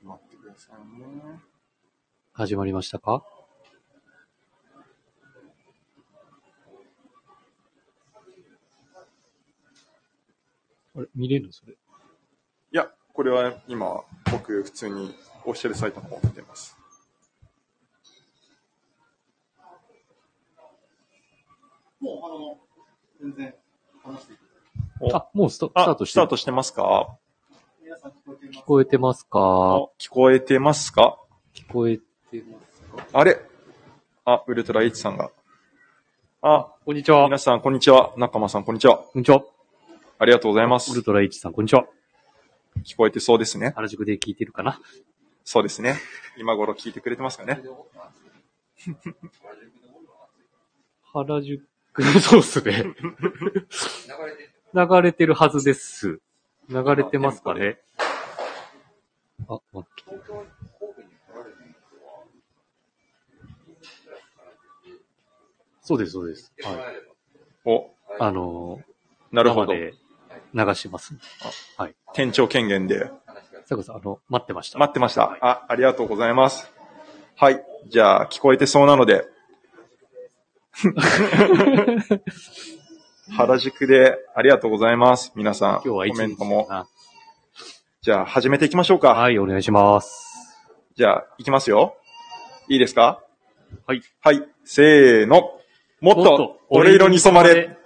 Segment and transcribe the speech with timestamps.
[0.00, 1.40] と待ってくださいね。
[2.32, 3.22] 始まりましたか？
[10.96, 11.74] あれ、見れるのそれ？
[11.74, 11.76] い
[12.72, 14.02] や、これは今、
[14.32, 15.14] 僕普通に
[15.44, 16.76] オフィシャルサイトの方を見てます。
[22.00, 22.58] もう、あの、
[23.20, 23.54] 全然
[24.02, 24.36] 話してい
[25.02, 27.18] おあ、もうスタスタートしてるスタートしてますか？
[28.52, 29.38] 聞こえてますか？
[29.40, 31.18] あ聞こえてますか？
[31.54, 32.04] 聞こえて
[32.48, 33.06] ますか？
[33.12, 33.40] あれ？
[34.24, 35.30] あ、ウルトラ H さんが。
[36.42, 37.24] あ、こんにちは。
[37.24, 38.14] 皆さん、こんにちは。
[38.16, 38.98] 仲間さん、こんにちは。
[38.98, 39.42] こんにちは。
[40.18, 41.02] ありがとうございますウル。
[41.02, 41.86] トラ H さん、こんにちは。
[42.84, 43.72] 聞こえてそうですね。
[43.74, 44.80] 原宿で聞いてるかな？
[45.44, 45.96] そうですね。
[46.38, 47.60] 今頃聞いてくれてますかね？
[51.12, 51.60] 原宿、
[52.22, 52.84] そうっすね。
[54.72, 56.20] 流れてるはずです。
[56.70, 57.78] 流れてますかね？
[59.48, 59.88] あ、待って。
[65.82, 66.52] そうです、そうです。
[66.62, 66.76] はい。
[67.64, 67.90] お、
[68.20, 69.78] あのー、なるほど生。
[69.90, 69.94] で
[70.54, 71.14] 流します。
[71.76, 71.94] はい。
[72.14, 73.10] 店長権限で。
[73.66, 74.78] さこさん、あの、待ってました。
[74.78, 75.26] 待ってました。
[75.26, 76.70] はいあ、ありがとうございます。
[77.36, 77.64] はい。
[77.88, 79.26] じゃあ、聞こえてそうなので。
[83.36, 85.32] 原宿でありがとうございます。
[85.34, 86.66] 皆さん、今日は一コメン日トも。
[86.68, 86.86] な。
[88.02, 89.10] じゃあ、始めていきましょうか。
[89.14, 90.58] はい、お願いします。
[90.96, 91.96] じゃあ、いきますよ。
[92.68, 93.22] いいですか？
[93.86, 94.02] はい。
[94.20, 94.42] はい。
[94.64, 95.58] せーの。
[96.00, 97.76] もっと、俺色に染まれ。。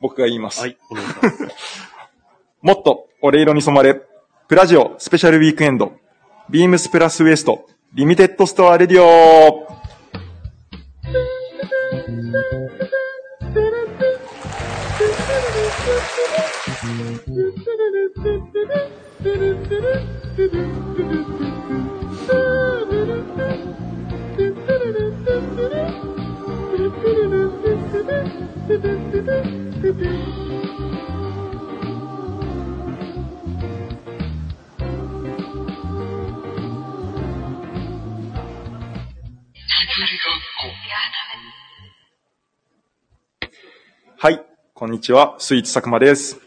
[0.00, 0.60] 僕が言います。
[0.60, 1.38] はい、お願いします。
[2.62, 4.00] もっと、俺色に染まれ。
[4.48, 5.92] プラジオ、スペシャルウィークエンド。
[6.48, 7.68] ビームスプラスウエスト。
[7.92, 9.66] リミテッドストアレディオ
[44.90, 45.36] んにちは。
[45.38, 46.40] スイーツ佐久間です。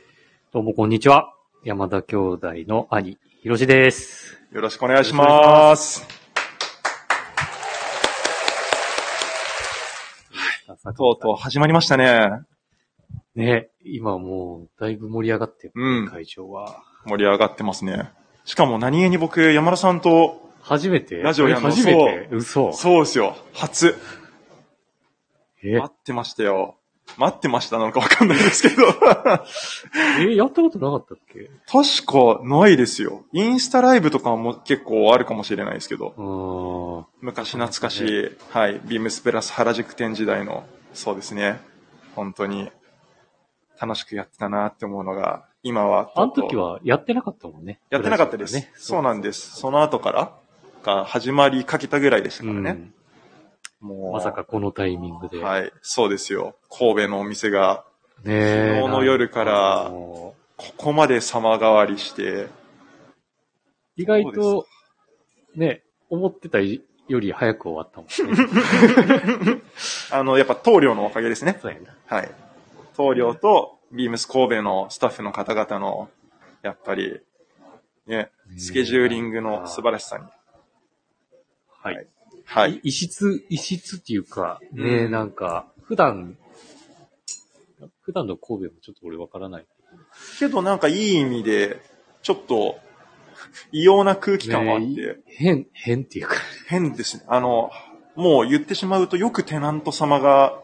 [0.51, 1.33] どうもこんにちは。
[1.63, 4.37] 山田兄弟の兄、ひろしです。
[4.51, 6.05] よろしくお願いします。
[10.97, 12.31] とうとう始まりましたね。
[13.33, 13.39] う。
[13.39, 16.09] ね、今もう、だいぶ盛り上がってる、うん。
[16.09, 16.83] 会場は。
[17.05, 18.11] 盛り上がってますね。
[18.43, 21.15] しかも何気に僕、山田さんと、初めて？
[21.15, 22.27] ラジオやんの初めて？
[22.29, 22.73] 嘘。
[22.73, 23.37] そうですよ。
[23.53, 23.95] 初。
[25.63, 25.79] え？
[25.79, 26.75] 待、ってましたよ。
[27.17, 28.87] 待ってましたなのかわかんないですけど。
[30.19, 31.49] え、やったことなかったっけ？
[31.67, 33.23] 確かないですよ。
[33.33, 37.07] インスタライブとかも結構あるかもしれないですけど。
[37.21, 41.59] 昔懐かしい、はい、ビームスプラス原宿店時代の、そうですね。
[42.15, 42.71] 本当に
[43.79, 47.79] 楽しくやってたなって思うのが、今はとあの時はやってなかったもんね。
[47.89, 48.55] やってなかったです。
[48.55, 48.71] ね。
[48.75, 49.55] そうなんです。
[49.55, 50.33] その後から
[50.83, 52.69] が始まりかけたぐらいでしたからね。
[52.71, 52.93] うん
[53.83, 54.13] もう。
[54.13, 55.43] まさかこのタイミングで。
[55.43, 56.55] はい、そうですよ。
[56.69, 57.85] 神戸のお店が、
[58.23, 62.49] ねえ昨日の夜からもここまで様変わりして、う
[63.97, 64.65] 意外と、
[65.55, 66.79] ね、思ってたよ
[67.19, 69.61] り早く終わったもんね。
[70.11, 71.59] あの、やっぱ棟梁のおかげですね。
[71.61, 71.95] そうやな。
[72.05, 72.31] はい。
[72.95, 76.09] 棟梁とビームス神戸のスタッフの方々の、
[76.61, 77.19] やっぱり、
[78.07, 80.23] ね、スケジューリングの素晴らしさに。
[81.81, 81.95] はい。
[81.95, 82.07] はい。
[82.83, 86.37] 異質、異質っていうか、ね、うんなんか、普段、
[88.01, 89.65] 普段の神戸もちょっと俺わからない。
[90.39, 91.81] けどなんかいい意味で、
[92.21, 92.79] ちょっと、
[93.71, 96.35] 異様な空気感もあって、ね変、変っていうか、
[96.67, 97.23] 変ですね。
[97.27, 97.71] あの、
[98.15, 100.61] もう言ってしまうとよくテナント様が、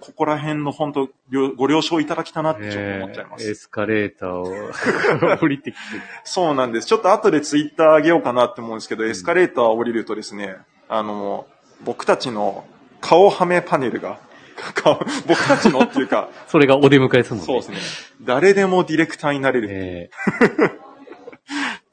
[0.00, 1.08] ここら辺の本当
[1.56, 3.50] ご了承いただきたなってちょっと思っちゃいます。
[3.50, 5.80] エスカレーターを降りてきて、
[6.24, 6.86] そうなんです。
[6.86, 10.56] ちょっと後でツイッター上げようかなって思うんですけど、エスカレーター降りるとですね、
[10.88, 11.46] あの、
[11.84, 12.64] 僕たちの
[13.00, 14.18] 顔はめパネルが、
[14.74, 17.78] 顔僕たちのっていうか、それがお出迎えするのそうですね。
[18.22, 19.68] 誰でもディレクターになれる。
[19.68, 20.10] ね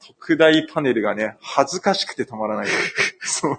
[0.06, 2.66] 特大パネルがね、恥ずかしくてたまらない。
[3.20, 3.58] そう。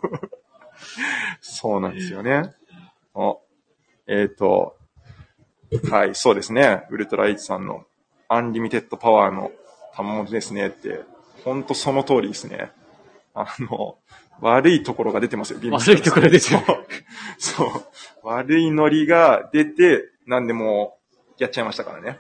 [1.41, 2.53] そうなんですよね。
[3.13, 3.41] お
[4.07, 4.75] えっ、と、
[5.89, 6.85] はい、そうですね。
[6.89, 7.85] ウルトラ H さんの
[8.27, 9.51] unlimited power の
[9.95, 11.01] 賜物ですねって、
[11.43, 12.71] ほんとその通りですね。
[13.33, 13.97] あの、
[14.41, 16.41] 悪いところが出てますよ、ビームス悪いところ出てる
[17.37, 17.67] そう。
[18.23, 20.97] 悪いノリが出て、なんでも
[21.39, 22.19] う、やっちゃいましたからね。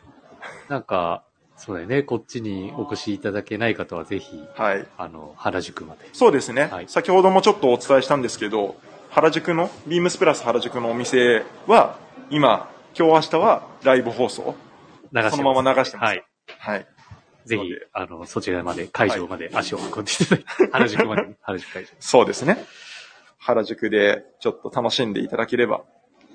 [0.69, 1.23] なんか、
[1.57, 2.03] そうだよね。
[2.03, 4.85] こっちにお越しいただけない方はぜひ、はい。
[4.97, 6.09] あの、原宿まで。
[6.13, 8.75] そうですね、はい先ほどもちょっとお伝えしたんですけど、
[9.09, 11.97] 原宿の、ビームスプラス原宿のお店は、
[12.29, 14.55] 今、今日明日はライブ放送。
[15.13, 16.23] 流してますそのまま流してますはい。
[16.59, 16.87] はい。
[17.45, 17.63] ぜひ
[17.93, 21.91] あの、そちらまで、会場まで足を運んでいただいて、原宿までね、原宿会場。
[21.99, 22.57] そうですね。
[23.37, 25.83] 原宿でちょっと楽しんでいただければ、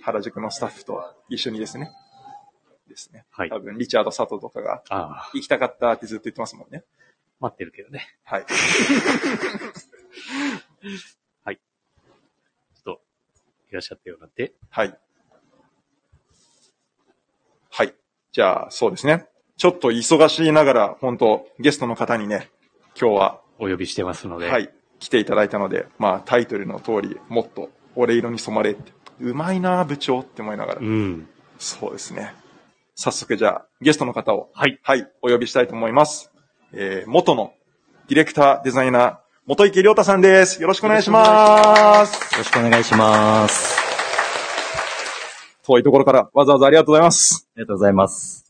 [0.02, 1.90] 原宿のスタッフと一緒にですね。
[2.88, 3.24] ですね。
[3.30, 4.82] はい多分、リチャード佐藤とかが、
[5.34, 6.84] 行きたかったってずっと言ってますもんね。
[7.40, 8.06] 待ってるけどね。
[8.22, 8.46] はい。
[8.46, 13.00] ちょっと、
[13.70, 14.98] いらっしゃったようなんで、はい。
[17.70, 17.94] はい。
[18.32, 19.26] じゃあ、そうですね。
[19.60, 22.48] ちょっと忙しいながら、本当ゲストの方にね、
[22.98, 24.70] 今日は、お呼びしてますので、はい、
[25.00, 28.90] 来ていただいたので、まあ、タイトルの通り、もっと、俺色に染まれって、
[29.20, 31.28] うまいな部長って思いながら、うん。
[31.58, 32.32] そうですね。
[32.94, 34.80] 早速じゃあ、ゲストの方を、はい。
[34.82, 36.32] はい、お呼びしたいと思います。
[36.72, 37.52] えー、元の
[38.08, 40.62] ディレクター、デザイナー、元池亮太さんです。
[40.62, 42.32] よろしくお願いします。
[42.32, 43.78] よろしくお願いします。
[45.64, 47.46] 遠いところからわざわざありがとうございます。
[47.56, 48.49] ありがとうございます。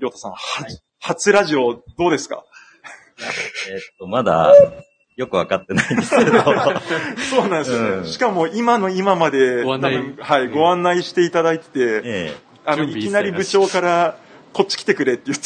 [0.00, 0.38] 亮太さん、は
[0.98, 2.42] 初ラジオどうですか？
[3.70, 4.52] えーっと、まだ、
[5.16, 6.40] よくわかってないんですけど、
[7.30, 7.88] そうなんですよね。
[7.98, 8.04] うん。
[8.06, 9.94] しかも今の今まで、ご案内。
[9.96, 14.16] 多分はい、うんご案内していただいてて、えあの、いきなり部長から、
[14.54, 15.44] こっち来てくれって言って、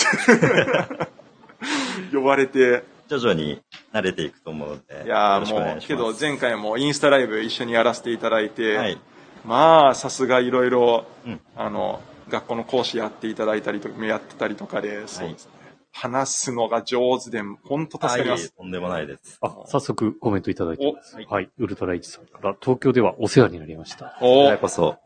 [2.16, 3.60] 呼ばれて、え徐々に
[3.92, 5.86] 慣れていくと思うので、いやもう。
[5.86, 8.98] けど前回もインスタライブ一緒にやらせていただいて、はい。
[9.44, 12.00] まあ、さすがいろいろうん、あの、
[12.34, 15.52] 学校の講師やっていただいたりとか、やってたりとかで、そうですね。
[15.92, 18.52] 話すのが上手で、本当助かります。
[18.52, 19.38] とんでもないです。
[19.40, 21.16] あ、早速コメントいただいてます。
[21.16, 21.50] おはい。
[21.56, 24.18] ウルトライチさんから、東京ではお世話になりました。
[24.20, 24.98] おこそ、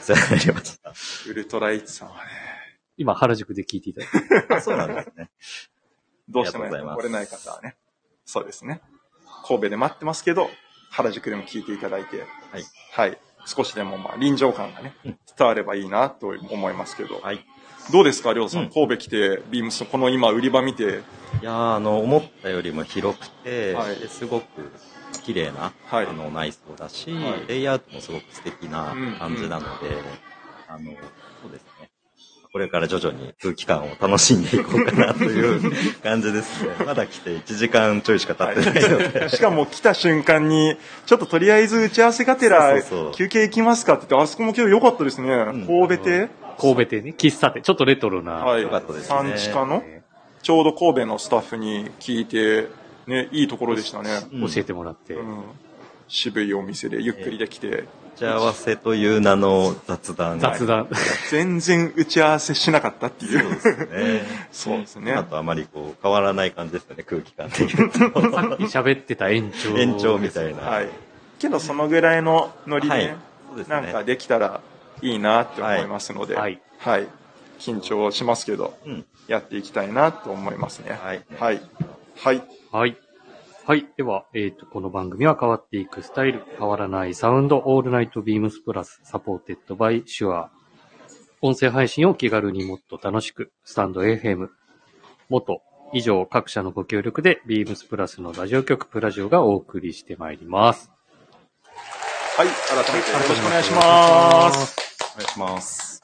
[0.00, 0.92] お世話になりました。
[1.30, 2.20] ウルトライツさんはね、
[2.96, 4.46] 今、原宿で聞いていただいて。
[4.54, 5.30] あそうなんですね。
[6.28, 7.76] どうしてもありがとうござい来れない方はね、
[8.24, 8.80] そうですね。
[9.46, 10.50] 神戸で待ってますけど、
[10.90, 12.64] 原宿でも聞いていただいて、はい。
[12.92, 13.18] はい。
[13.46, 17.44] 少しでもまあ臨場感がね、伝わればいいなと思いますけど、はい。
[17.92, 18.62] どうですか、りょうさん？
[18.64, 18.70] うん。
[18.70, 21.02] 神戸来て、ビームスのこの今売り場見て、
[21.40, 23.96] いやーあの、思ったよりも広くて、はい。
[23.96, 24.46] ですごく
[25.24, 26.06] 綺麗な、はい。
[26.06, 27.46] あの、内装だし、はい。
[27.46, 30.02] レイアウトもすごく素敵な感じなので、
[30.66, 30.92] あの。
[32.54, 35.72] これから徐々に空気感を楽しんでいこうかなという
[36.04, 36.70] 感じですね。
[36.86, 39.28] まだ来て1時間ちょいしか経ってないので。
[39.28, 42.80] しかも来た瞬間に、ちょっととりあえず打ち合わせがてら
[43.14, 45.34] 休憩行きますかって言って、あそこも今日良かったですね。
[45.34, 48.34] ん神戸亭、神戸店ね、喫茶店、ちょっとレトロな。
[48.34, 48.62] はい。
[48.62, 49.82] 良かったですね産地下の、
[50.40, 52.68] ちょうど神戸のスタッフに聞いて、
[53.08, 54.10] ね、いいところでしたね。
[54.32, 55.14] うん教えてもらって。
[55.14, 55.42] うん。
[56.08, 57.84] 渋いお店でゆっくりできて、
[58.16, 60.52] 打ち合わせという名の雑談が。
[60.52, 60.88] 雑談。
[61.30, 63.50] 全然打ち合わせしなかったっていう。
[63.90, 64.22] ね。
[64.52, 65.24] そうですね今。
[65.24, 67.92] とあまりこう変わらない感じですよね、空気感的に。
[67.92, 68.10] さっ
[68.56, 69.76] き喋ってた延長。
[69.76, 70.62] 延長みたいな。
[70.62, 70.88] はい。
[71.38, 73.16] けどそのぐらいのノリでね、はい
[73.48, 74.60] そうですねなんかできたら
[75.02, 77.08] いいなって思いますので、はいはい。
[77.58, 79.04] 緊張しますけど、うん。
[79.26, 80.98] やっていきたいなと思いますね。
[81.02, 81.60] はいはい。
[82.16, 82.42] はい。
[82.70, 82.96] はい。
[83.66, 83.86] はい。
[83.96, 90.50] では、えっ、と、この番組は変わっていくスタイル、変わらないサウンド、オールナイトビームスプラス、 supported by シュア。
[91.40, 94.50] 音声配信を気軽にもっと楽しく、スタンド FM。
[95.30, 95.62] 元、
[95.94, 100.90] 以上各社のご協力で、ビームスプラスのラジオ局プラジオがお送りしてまいります。
[102.36, 102.48] はい。
[102.48, 104.76] 改めてよろしくお願いします。
[105.14, 106.02] お願いします。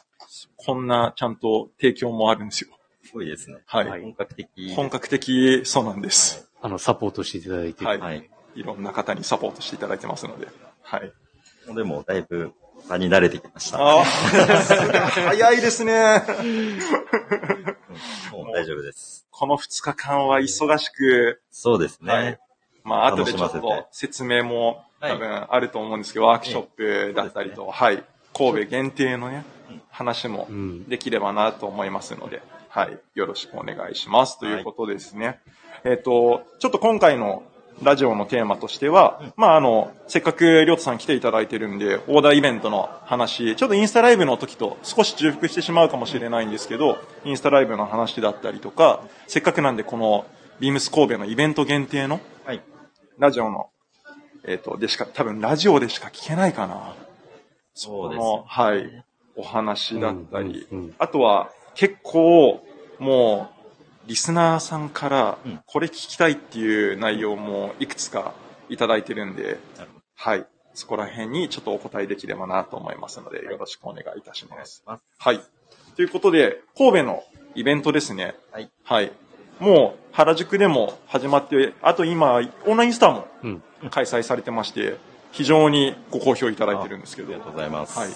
[0.56, 2.70] こんなちゃんと提供もあるんですよ。
[3.02, 3.58] すごいですね。
[3.66, 3.86] はい。
[3.86, 4.74] はい本格的。
[4.74, 6.49] 本格的、そうなんです。
[6.62, 7.98] あの、サポートしていただいて、はい。
[7.98, 8.30] はい。
[8.54, 10.48] いろんな方にサポートしていただいてますので。
[10.82, 11.12] はい。
[11.74, 12.52] でも、だいぶ
[12.88, 13.78] 場に慣れてきました。
[14.04, 15.92] 早いですね。
[18.32, 19.26] もう大丈夫です。
[19.30, 22.12] この2日間は忙しく、そうですね。
[22.12, 22.38] はい
[22.82, 28.04] まあ、後でちょっと説明もはい多分あると思うんですけど、ワークショップだったりと、はい。
[28.32, 29.44] 神戸限定のね、
[29.90, 32.98] 話もうんできればなと思いますので、はい。
[33.14, 34.38] よろしくお願いします。
[34.38, 35.40] ということですね。
[35.84, 37.42] えっ、と、ちょっと今回の
[37.82, 50.26] ラジオのテーマとしては、まあ、あの、せっかくりょうとさん来ていただいてるんで、オーダーイベントの話、ちょっとインスタライブの時と少し重複してしまうかもしれないんですけど、インスタライブの話だったりとか、せっかくなんでこの、
[50.60, 52.60] ビームス神戸のイベント限定のはい。
[53.18, 53.70] ラジオの、
[54.44, 56.94] えっ、と、でしか、多分ラジオでしか聞けないかな。
[57.72, 59.04] そうですこの、はい、
[59.36, 62.62] お話だったり、うんうんうんあとは結構、
[62.98, 63.59] もう、
[64.06, 68.34] リスナーさんからうん、これ聞きたいっていう内容もいくつか
[68.68, 69.58] いただいてるんで、
[70.16, 74.84] はい、そこら辺にちょっとお答えできればなと思いますので、よろしくお願いいたします。
[75.18, 75.40] はい。
[75.96, 78.34] ということで、神戸のイベントですね。
[78.52, 78.70] はい。
[78.84, 79.12] はい。
[79.58, 83.62] もう、原宿でも始まって、あと今、オンラインスターもうん。
[83.90, 84.96] 開催されてまして、
[85.32, 87.44] 非常にご好評いただいてるんですけどありが。
[87.44, 87.98] とうございます。
[87.98, 88.08] はい。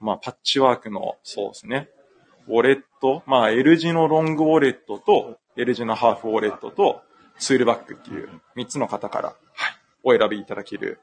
[0.00, 1.88] まあ、パッチワークの、そうですね。
[2.48, 7.02] ウォレット、まあ、L 字のロングウォレットと、L 字のハーフウォレットと、
[7.38, 9.36] ツールバックっていう3つの方から、はい、
[10.02, 11.00] お選びいただける。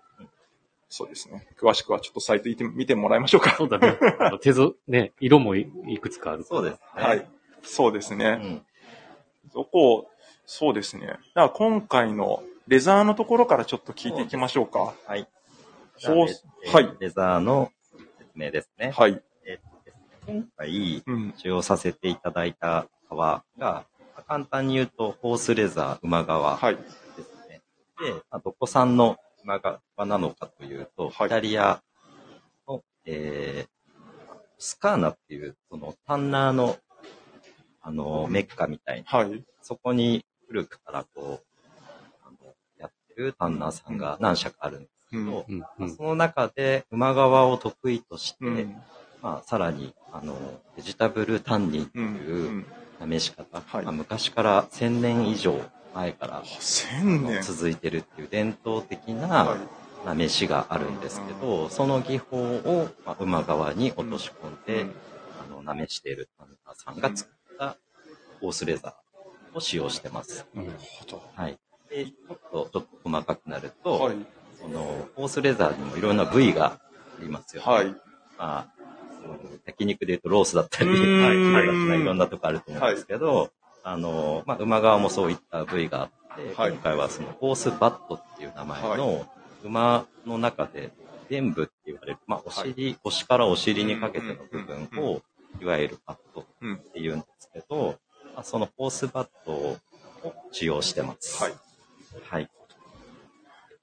[0.89, 1.47] そうですね。
[1.59, 3.55] 詳しくはちょっとサイト見て見てもらいましょうか。
[3.57, 3.97] そうだね。
[4.19, 6.43] あの手ぞ、ね、色もいいくつかある。
[6.43, 6.79] そうですね。
[6.93, 7.27] はい。
[7.63, 8.39] そうですね。
[8.41, 8.65] うん。
[9.51, 10.07] そこ、
[10.45, 11.07] そうですね。
[11.07, 14.93] だから今回のレザーのところからちょっと聞いていきましょうか。
[15.07, 15.27] はい。
[16.05, 16.27] ほう
[16.71, 16.95] はい。
[16.99, 17.71] レザーの
[18.19, 18.91] 説明ですね。
[18.95, 19.21] はい。
[20.25, 21.33] 今回、うん。
[21.37, 23.85] 使用させていただいた革が、
[24.27, 26.75] 簡単に言うと、ホースレザー馬革はい。
[26.75, 27.61] ですね。
[27.99, 31.81] で、まあどこ産の馬革なのかというと、はいイタリア
[32.67, 33.69] の、えー、
[34.57, 36.77] スカーナっていう、そのタンナーの、
[37.81, 39.43] あの、メッカみたいな、はい。
[39.61, 45.65] そこに古くからこう、やってるタンナーさんが何社かあるんですけど、うんうん。
[45.79, 45.95] うん。
[45.95, 48.81] その中で馬革を得意として、うん。
[49.23, 50.35] まあ、さらに、あの、
[50.75, 52.05] ベジタブルタンニンってうん。
[52.05, 52.17] う。
[52.19, 52.65] いうん
[53.09, 55.59] 試し方、はいまあ、昔から1000年以上
[55.93, 56.43] 前から。
[57.41, 59.57] 続いてるっていう伝統的はな
[60.05, 64.55] なめしがあるんですけど、その技法を、まあ、馬側に落とし込んい。
[64.77, 64.91] で、うん
[65.41, 67.77] あの、なめしているタンさんが作った
[68.39, 70.45] ホースレザーを使用してます。
[70.53, 71.21] なるほど。
[71.35, 71.57] はい。
[71.89, 74.15] で、ちょっと、ちょっと細かくなると、はい。
[74.61, 76.79] その、ホースレザーにもいろんな部位があ
[77.21, 77.71] りますよ、ね。
[77.71, 77.87] はい。
[77.87, 77.95] ま
[78.37, 78.82] あ、
[79.65, 83.51] 焼肉で言うとロースだったり、はい、いろんなとこあると思うんですけど、
[83.83, 86.13] あの、まあ、馬側もそういった部位があって、
[86.55, 89.27] はい今回はそのホースバットっていう名前の、
[89.63, 90.91] 馬の中で
[91.29, 95.21] 臀部って言われる、まあ、お尻、腰からお尻にかけての部分を、
[95.61, 96.75] いわゆるバットうん。
[96.75, 97.99] って言うんですけど、
[98.33, 99.77] まあ、そのホースバットを
[100.51, 101.43] 使用してます。
[101.43, 101.53] はい。
[102.23, 102.49] はい。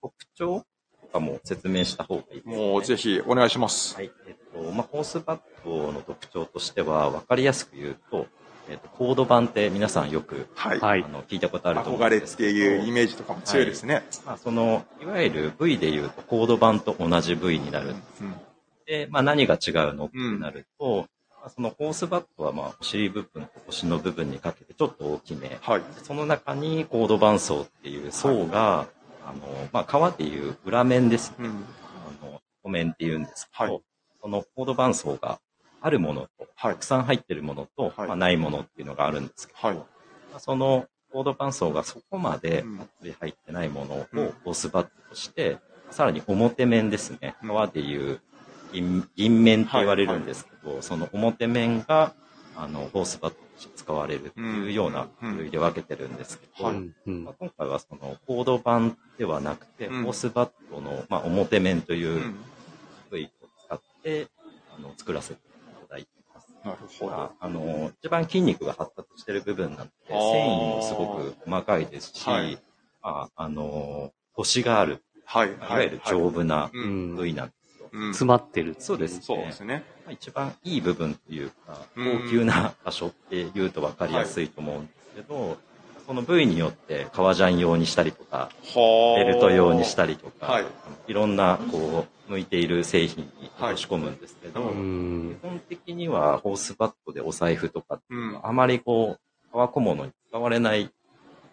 [0.02, 0.64] 特徴
[1.02, 2.56] とかも説明した方がいいですね。
[2.56, 3.94] もうぜひお願いします。
[3.94, 4.10] はい。
[4.26, 8.26] えっと、まあ、ホースバットの特徴としては、わかりやすく言うと、
[8.68, 10.80] えっと、コード版って皆さんよく、はい。
[10.80, 11.08] はいあ。
[11.08, 12.50] の、聞いたことあると思うん憧れってですけど。
[12.50, 14.04] いうイメージとかも強いですね。
[14.24, 17.94] まあ、その、いわゆる V で言うと、コード版と同じ V になる。
[18.20, 18.34] うん。
[18.86, 25.58] で、まあ、何が違うのってなると、まあそのホースバットは、まあ、お尻部分と腰の部分にかけてちょっと大きめ。
[25.62, 25.82] はい。
[26.02, 28.86] その中にコード板層っていう層が、
[29.26, 31.36] あの、まあ、革でいう裏面ですね。
[31.38, 31.64] うん。
[32.22, 33.82] あの、湖面って言うんですけど、はい
[34.22, 35.40] そのコード板層が
[35.80, 36.74] あるものと、はい。
[36.74, 36.84] たく。
[36.84, 38.08] さん入ってるものと、はい。
[38.08, 39.76] まあ、ないものっていうのがあるんですけど、はい。
[39.76, 39.84] ま
[40.34, 42.78] あそのコード板層がそこまでうん。
[42.78, 44.26] たっぷり入ってないものうん。
[44.26, 45.58] をホースバットとして、
[45.90, 47.48] さらに表面ですね、うん。
[47.48, 48.20] 革でいう
[48.72, 52.14] 銀銀面って言われるんですけど、その表面が
[52.56, 56.74] あのホースバットとして使われるっていうような類で分けてるんですけど、はい。
[56.76, 56.94] うん。
[57.06, 60.02] うんまあ、今回はそのコード板ではなくて、うん。
[60.04, 62.34] ホースバットの、まあ、表面という
[64.02, 64.28] て、
[64.76, 66.48] あの、作らせていただいています。
[66.64, 67.14] なるほど。
[67.14, 72.58] ああの、一番筋肉が発達している部分なんで、繊維もすごく細かいですし、はい
[73.02, 75.52] まあ、あの、コシがある、はい。
[75.52, 77.88] いわゆる丈夫な部位なんですよ。
[77.92, 78.12] うん。
[78.12, 78.74] 詰まってる。
[78.78, 79.22] そうですね。
[79.22, 79.84] そうですね。
[80.04, 85.56] まあ一番いい部分というか、うん高級な場所って言うと分かりやすいと思うんですけど、
[86.10, 90.64] その部位によって革ジャン用にしたりとか、はベルト用にしたりとか、はい
[91.06, 95.42] い、ろんな、こう、向いている製品に落とし込むんですけど、はいうん基。
[95.42, 100.90] 本的にはホースバットでお財布とかうんあまりこう、革小物に使われない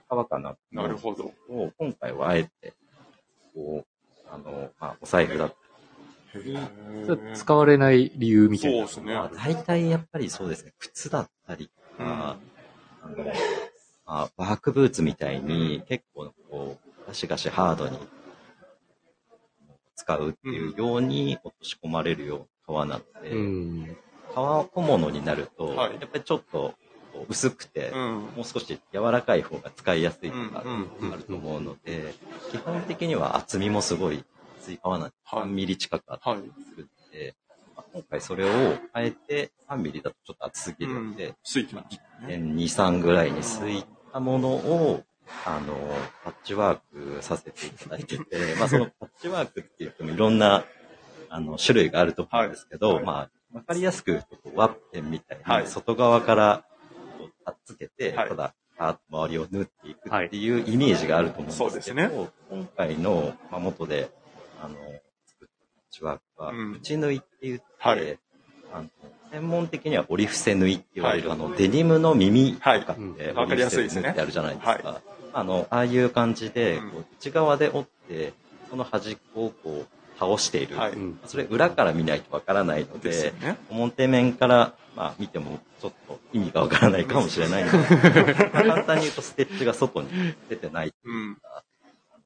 [0.10, 1.32] 革かなっていうなるほど。
[1.50, 2.74] のを今回はあえて、
[3.54, 5.56] こう、あの、まあ、お財布だった
[7.36, 8.88] 使われない理由みたいな。
[8.88, 9.14] そうですね。
[9.14, 12.38] り、まあ、大体やっぱりそうですね、靴だったりとうんか、
[13.02, 13.34] あの、ま
[14.06, 17.98] あ、ワークブーツみたいに結構こう、ガシガシハードに
[20.08, 23.98] 使うっていうように落とし込まれるような革なので、うん。
[24.34, 26.76] 革小物になると、はいやっぱりちょっと
[27.28, 28.00] 薄くて、うん。
[28.38, 32.14] もう少し柔らかい方が使いやすいとかうんうんあると思うので、
[32.52, 34.24] 基本的には厚みもすごい
[34.62, 36.42] 厚い革なんで、はい3ミリ近くあったはい。
[36.42, 37.36] りするんで、
[37.76, 38.48] まあ今回それを
[38.94, 42.36] あえて3ミリだとちょっと厚すぎるんで、ついてましたね。
[42.36, 43.84] 1.2、3ぐらいにすい
[44.14, 45.04] たものを、
[45.46, 45.76] あの、
[46.24, 50.66] パッチワークさせていただいてて、 まあそのパッチワークって言ってもいろんな、
[51.30, 53.06] あの、種類があると思うんですけど、はい。
[53.06, 54.22] まあ、わかりやすく
[54.56, 55.64] ワッペンみたいはい。
[55.64, 56.64] に外側から
[57.18, 58.30] こう貼っつけて、はい。
[58.30, 62.30] ただ、パーッと周りを縫っていくっていうイメージがあると思うんですけど、ね。
[62.50, 64.10] 今回の、まあ、元で、
[64.62, 64.76] あの、
[65.26, 66.72] 作ったパッチワークは、うん。
[66.74, 68.20] 打ち抜いって言って、はい。
[68.74, 68.90] あの
[69.32, 72.80] 専門的には折り伏せ縫いって言われる、あの、デニムの耳とかはい。
[72.80, 72.84] っ
[73.18, 75.02] て、わかりやす縫ってあるじゃないですか。
[75.38, 76.82] はあの、ああいう感じで、
[77.20, 78.34] 内側で折って、
[78.70, 80.78] その端っこをこう、倒している。
[80.78, 83.58] はいうんそれ裏から見ないとわからないのでね。
[83.70, 90.10] 表面から、まあ、見てもちょっと意味がわからないかもしれないんですけど、 簡単に言うとステッチが外に
[90.50, 90.94] 出てない。
[91.04, 91.38] うん。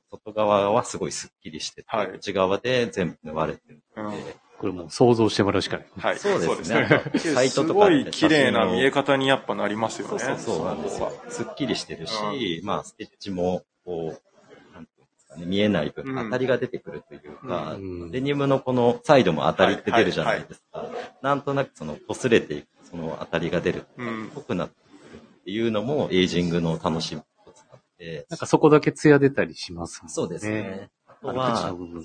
[0.09, 5.87] 外側はすごいスッキリしてて、はい内側で全部縫われてるうんので、これもう想像してもらうしかない。
[5.97, 6.19] はい。
[6.19, 6.87] そうですね
[7.33, 10.19] サイトとかすごでい綺麗な見え方にやっぱなりますよね。
[10.19, 11.11] そうそうそうなんですよ。
[11.29, 20.87] すっきりしてるし、まあ、ステッチも、こう、なんていうんですかね、見えない分、うん当たりが出てくるというか、うんデニムのこのサイドも当たりって出るじゃないですか。
[21.23, 24.31] なんとなくその、擦れていく、その当たりが出る、うん。
[24.35, 30.13] 濃くなってくるっていうのも、エイジングの楽しみの一つなって、なんかそこだけ艶出たりしますもんね。
[30.13, 30.91] そうですね。
[31.21, 31.31] そ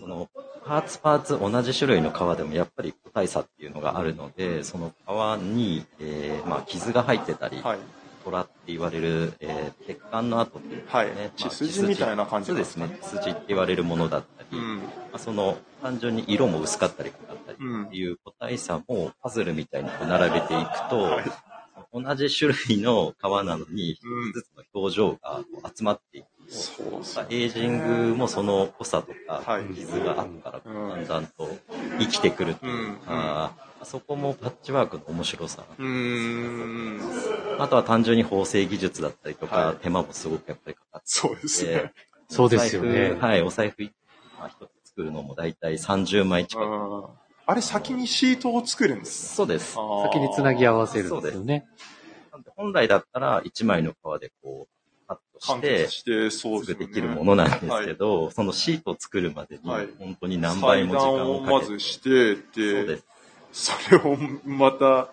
[0.07, 0.29] の、
[0.65, 7.79] パーツパーツ同じ種類の革でもやっぱり個体差っていうのがあるので、その革に、えーまあ、傷が入ってたり、はい。
[8.25, 11.31] トラって言われる、えー血管の跡っていうかはいね、。
[11.37, 12.99] 血筋みたいな感じそうですね。
[13.03, 14.79] 血筋って言われるものだったり、うん。
[14.79, 14.83] ま
[15.15, 21.25] あ、その単純に色も薄かったり濃かったりうんっていう個体差もパズルみたいに並べていくと、はい
[22.03, 25.43] 同じ種類の革なのに、一うんつずつの表情が
[25.75, 26.27] 集まっていく。
[26.49, 27.27] そうですね。
[27.31, 31.49] エイジングもその濃さとかはい、傷があったら、うんだんだんと
[31.99, 35.65] 生きてくるといううんか、そこもパッチワークの面白さ。
[35.79, 37.01] うーん。
[37.59, 41.93] あとは単純に縫製技術だったりとか、はい手間もすごくやっぱりかかってそうですね。
[42.29, 43.93] そうですよねお財布はい、お財布一
[44.39, 47.26] まあ一つ作るのも大体30枚近く。
[47.49, 49.77] うんあれ先にシートを作るんですそうです。
[50.03, 51.65] 先につなぎ合わせるんですよね。
[52.33, 56.87] なんで本来だったら1枚の皮でこう、カット完して結、して、そうすですよね。
[56.87, 61.47] ぐできるものなんですけど、そのシートを作るまでにはい、本当に何倍も時間をかけて。
[61.47, 62.41] 裁断をまずして、そ
[62.83, 63.03] うで。
[63.53, 65.09] それをまたはい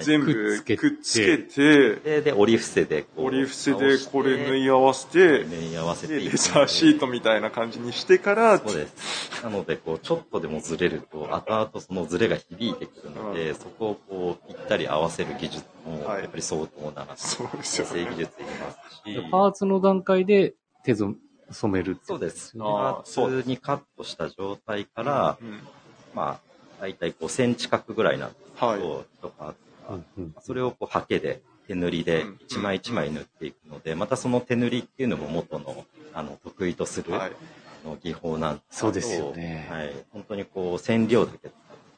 [0.00, 0.76] 全部くっつけて。
[0.76, 9.42] くっつけて、で、で、折り伏せでこう、折り伏せでこれ縫いい合わせて、縫い合わせてで、レザーシートみたいな感じにしてから、そうです。
[9.42, 16.22] なので、こう、ちょっとでもずれると、後々そのずれが響いてくるので、そこをこう、ぴったり合わせる技術も、はい。
[16.22, 17.92] やっぱり相当な、そうです縫よね。
[17.92, 20.94] 製技術いりますし、パーツの段階で手
[21.50, 22.52] 染めるってそうです。
[22.58, 25.60] あパーそうーツにカットした状態から、うん
[26.14, 26.40] まあ、
[26.80, 28.64] 大体5センチ角ぐらいなんです。
[28.64, 28.80] けはい。
[29.38, 29.67] パーツ
[30.40, 37.32] それをこう、ハケで、手塗りでうん一枚一枚塗っていくので、またその手塗りっていうのも元の、あの、得意とする、はい。
[37.84, 39.94] あの技法なんですけどそうですよねはい。
[40.10, 41.52] 本当にこう、染料だけ使っ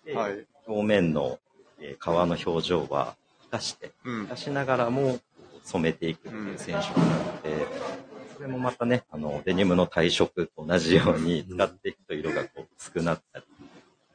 [0.05, 0.47] て、はい。
[0.67, 1.39] 表面の、
[1.81, 4.29] えー皮の表情は生かして、うん生。
[4.29, 5.19] かしながらも
[5.65, 7.67] 染めていくっていう染色なので、
[8.37, 13.45] それもまたね、あの、デニムの体色と同じように使っていくと色がこう薄くなったり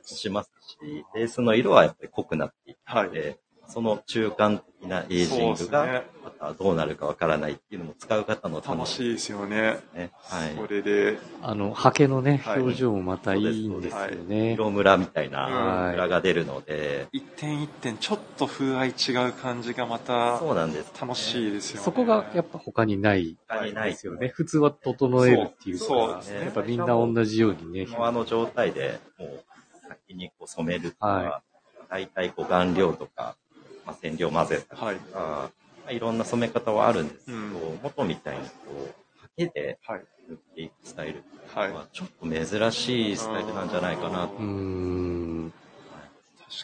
[0.03, 3.13] しますし、ベースの色はやっぱり濃くなっていくはいの。
[3.13, 9.78] で、その中間的なエイジングがまたどうなるかわからないっていうのも使う方の楽しいですよね。
[10.23, 10.56] はい。
[10.56, 14.54] それで、あの、ハケのね、はい表情もまたいいんですよね。
[14.54, 20.91] 色ムラみたいなはいムラが出るので、一点一点ちょっと風合い違う感じがまたそうなんです。
[20.99, 21.84] 楽しいですよね。
[21.84, 24.30] そこがやっぱ他にない他にないですよね。
[24.30, 27.86] 普通は整えるっていうか、ですねやっぱみんな同じようにね。
[27.86, 29.43] 皮の状態でもう
[29.88, 31.41] 先にこう染めるとか、は
[31.89, 33.36] 大体こう顔料とか、
[33.85, 34.95] まあ、染料混ぜたりとか、はい。
[35.13, 35.51] ま
[35.87, 40.05] あ、いろんな染め方はあるんですけど、うん元みたいにこう、ハケではい。
[40.27, 41.75] 塗っていくスタイルっていうはいの。
[41.75, 44.33] はちょっと珍しいスタイルなんじゃないかなと。
[44.33, 45.53] うーん。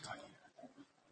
[0.01, 0.21] 確かに。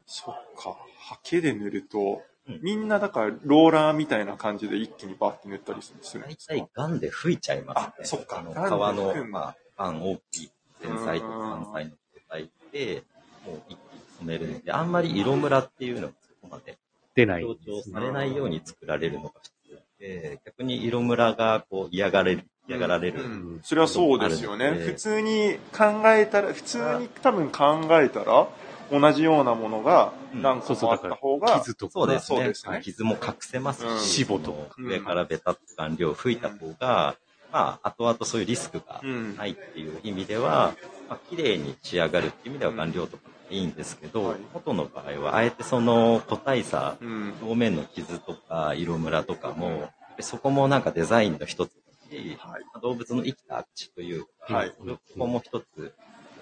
[0.08, 0.76] そっか。
[0.98, 7.94] ハケで塗ると、うんみんなだからローラーみたいな感じで一気にバッて塗ったりするん大ですか体ガンで吹いちゃいますね。
[8.02, 10.52] あそっかあの皮のまあ、パン大きい
[10.84, 13.04] 前菜とか山菜の状態で、
[13.46, 13.78] もう一
[14.20, 16.78] 染めるので、あんまり色ムラっていうのがそこまで
[17.16, 17.94] 出ない強調んですね。
[17.94, 19.60] されないように作られるのが普通
[20.00, 23.24] で、逆に色ムラがこう嫌がれる、嫌がられる。
[23.24, 24.72] うんそれはそうですよね。
[24.72, 28.48] 普通に考えたら、普通に多分考えたら、
[28.92, 31.92] 同じようなものが何個もあった方が、傷とか。
[31.94, 32.38] そうですね。
[32.38, 37.16] そうですね傷も隠せますうんし、脂肪とか上からベタっと顔料を吹いた方が、
[37.52, 40.76] まあ、後々そういうリスクがうんないっていう意味では、
[41.10, 47.34] まあ、綺麗に仕上がるっていう意味では顔料とかいいんですけど、はい元の場合は、あえてその個体差、うん。
[47.42, 51.76] 表面の傷とか色ムラとかも、そこもなんかデザインの一つだ
[52.10, 52.64] し、はい。
[52.82, 55.94] 動物の生きた証というか、はいそこも一つ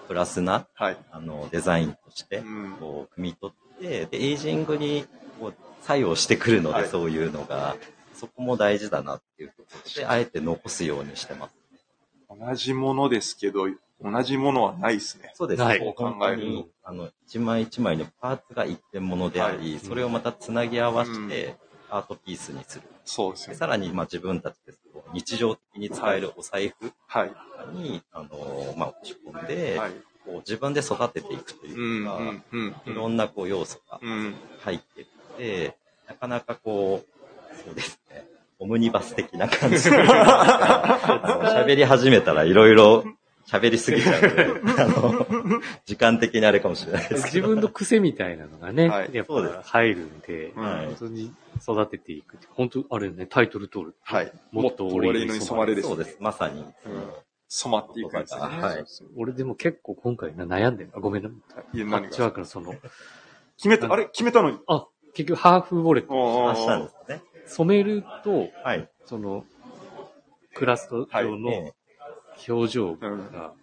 [0.08, 0.98] プラスなはい。
[1.12, 5.06] あのデザインとしてうんこう汲み取って、でエイジングに
[5.40, 7.76] こう作用してくるので、はいそういうのが、
[8.14, 11.56] そこも大事だなっていうところで、あえて残すようにしてます。
[12.30, 13.68] 同じものですけど、
[14.04, 15.32] 同じものはないですね。
[15.34, 15.86] そうですはいね。
[15.86, 21.56] そう考えるあの、一枚一枚のパーツが一点物であり、はいそれをまたつなぎ合わせて、
[21.90, 22.84] アートピースにする。
[23.06, 23.54] そうですよね。
[23.54, 27.32] でさらに、まあ自分たちですと、日常的に使えるお財布はい。
[27.74, 29.92] に、あの、まあ、押し込んで、はい。
[30.26, 32.76] こう自分で育てていくとう、いうんか、うん、うん。
[32.86, 34.36] いろんなこう要素がうん。
[34.60, 35.76] 入ってるので、
[36.08, 37.08] なかなかこう、
[37.66, 38.28] そうですね、
[38.60, 43.04] オムニバス的な感じ 喋り始めたらいろいろ
[43.48, 44.46] 喋りすぎちゃうんで、
[44.78, 45.26] あの、
[45.86, 47.48] 時間的にあれかもしれないですけど。
[47.48, 52.38] 自分の癖みたいなのがね、はいやっぱ入るんで、はい本当に育てていく。
[52.52, 53.96] 本当、あれね、タイトル通る。
[54.04, 54.32] はい。
[54.52, 56.18] もっと俺俺に染まれです、そうです。
[56.20, 56.60] まさに。
[56.62, 56.68] うん
[57.50, 58.42] 染まっていくんですね。
[58.42, 60.92] はい俺でも結構今回な悩んでる。
[60.94, 61.30] あ、ごめんな。
[61.30, 62.76] いやパッチワークのその、
[63.56, 64.52] 決めた、あれ決めたの？
[64.52, 64.60] に。
[64.68, 66.14] あ、結局ハーフウォレット。
[66.14, 67.22] あ明日なんですね。
[67.46, 68.90] 染めると、はい。
[69.06, 69.46] その、
[70.54, 71.74] クラスト上のえ
[72.48, 73.54] 表情が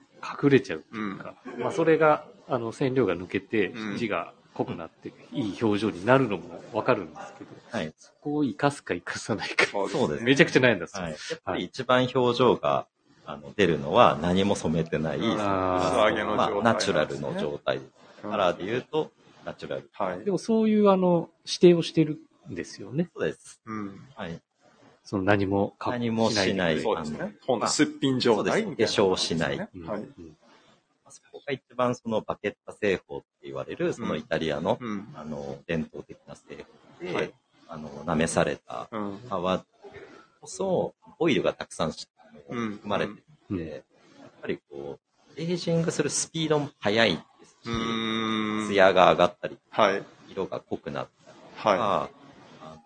[0.42, 7.94] 隠れちゃうっていうか、まあそれが、あの、染料が抜けてうん、字が濃くなって、いい表情になるのもわかるんですけど、えはい。
[7.96, 9.66] そこを活かすか活かさないか。
[9.88, 11.02] そうですねめちゃくちゃ悩んだんですよ。
[11.02, 11.12] はい。
[11.12, 12.86] やっぱり一番表情が、
[13.26, 17.78] あの、出るのは何も染めてない、うんあー素揚げの状態まあ、ナチュラルの状態。
[17.78, 17.90] うん
[18.30, 19.12] カラーで言うと、
[19.44, 19.90] ナチュラル。
[19.92, 20.30] はいで。
[20.30, 22.18] もそういうあの、指定をしてる
[22.50, 23.10] んですよね。
[23.14, 23.60] そうです。
[23.66, 24.00] うん。
[24.14, 24.40] はい。
[25.04, 27.34] その何もか何もしないそうですね。
[27.68, 28.66] すっぴん状態みたいな。
[28.66, 30.00] そうです化粧しないうんはい。
[30.00, 30.36] うん
[31.10, 35.06] そこが一番そのバケッタ製法って言われる、そのイタリアの、うん。
[35.14, 36.64] あの、伝統的な製
[36.98, 37.32] 法で、はい
[37.68, 39.18] あの、舐めされたうん。
[39.18, 43.12] 皮こそ、オイルがたくさん含まれて
[43.50, 43.78] うんいて、や
[44.26, 44.98] っぱりこ
[45.36, 48.68] う、エイジングするスピードも速いですうし。
[48.68, 50.02] 艶が上がったり、はい。
[50.30, 52.10] 色が濃くなったりとはか、
[52.62, 52.78] あ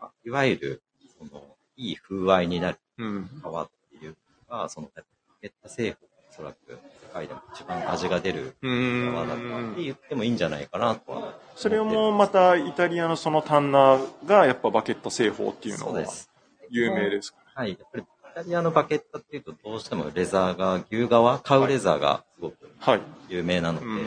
[0.00, 0.82] まあいわゆる、
[1.18, 3.02] その、いい風合いになるい。
[3.02, 3.24] うん。
[3.24, 4.16] 皮っていう
[4.50, 5.02] のが、その、バ
[5.40, 6.78] ケッタ製法、おそらく世
[7.12, 9.38] 界でも一番味が出るう皮だったっ
[9.74, 9.82] て。
[9.84, 11.38] 言ってもいいんじゃないかなとは。
[11.56, 16.30] それもまた、イタリアのそのタンナーが、やっぱバケット製法っていうのはそうです。
[16.68, 17.38] 有名ですか？
[17.54, 17.70] はい。
[17.70, 23.00] やっぱり、イタリアのバケッタっていうと、どうしてもレザーが、牛革、カウレザーがすごくはい。
[23.28, 24.06] 有名なので、うん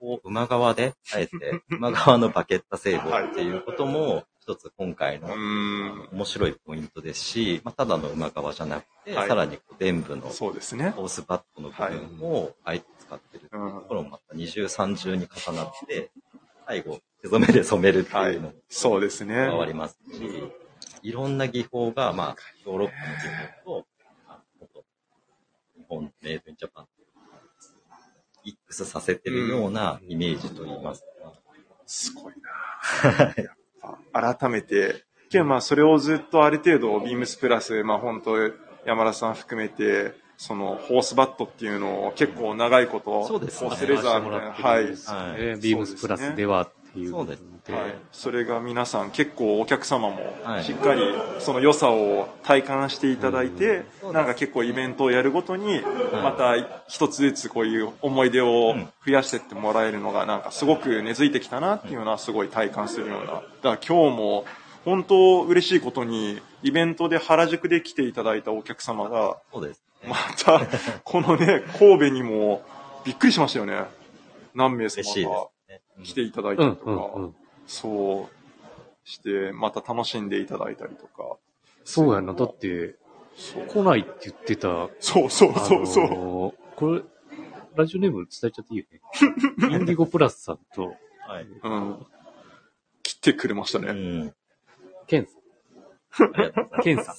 [0.00, 5.28] こう馬側で、あえて、馬側のバケッタ製法っていうことも、一つ今回の。
[5.28, 10.22] 面白いポイントですし、まあ、ただの馬側じゃなくて、はいさらにこう伝部の。
[10.22, 11.76] ホースバットの部
[12.18, 16.10] 分をあえて使ってるっていうところもまた二重三重に重なって、
[16.66, 18.54] 最後、手染めで染めるってはいいうのも。
[18.68, 19.34] そうですね。
[19.34, 20.20] 加わりますし、
[21.04, 23.86] いろんな技法が、まあ、ヨーロッパの技法
[24.74, 24.84] と、
[25.76, 26.86] 日本メイドインジャパン
[28.44, 31.32] ミックスさせてるようなイメージといいますか。
[31.86, 32.34] すごい
[33.04, 33.34] な
[34.12, 38.36] 改めて、けどまあそれをずっとある程度、ビームスプラス、まあ本当
[38.84, 43.70] 山田さん含めて、そのホースバットっていうのを結構長いこと、そうですね。
[43.70, 44.86] ホースレザーみたいな、はい。
[45.60, 47.38] ビームスプラスではいうことで。
[47.70, 51.00] はい、それが皆さん結構お客様もはいしっかり
[51.38, 55.80] その良さを体感していただいて、うんなんか結構イベントをやるごとに
[56.12, 56.54] また
[56.88, 58.74] 一つずつこういう思い出を
[59.06, 63.26] 増やしてってもらえるのがなんかすごく根付いてきたなっていうのはすごい体感するような。
[63.26, 64.44] だから今日も
[64.84, 70.10] 本当嬉しいことにイベントで原宿で来ていただいたお客様がそうですね。
[70.10, 70.66] また
[71.04, 72.62] このね神戸にも
[73.04, 73.84] びっくりしましたよね。
[74.54, 75.46] 何名嬉しい様がですね。
[75.46, 75.51] うん
[76.02, 76.90] 来ていただいたうんりとか。
[76.90, 77.34] うんうん。
[77.66, 81.36] そうして、また楽しんでいただいたりとか。
[81.84, 82.34] そうやな。
[82.34, 82.96] だって、
[83.68, 84.88] 来ないって言ってた。
[85.00, 86.04] そうそうあそうそう。
[86.08, 87.02] のーこれ、
[87.74, 89.00] ラジオネーム伝えちゃっていいよね。
[89.78, 90.94] インディゴプラスさんと、
[91.26, 91.44] はい。
[91.44, 92.06] うん。
[93.02, 93.92] 来てくれましたうね。
[93.92, 94.34] ん。
[95.06, 95.28] ケン
[96.18, 96.82] ありがとうございます。
[96.82, 97.14] ケンさ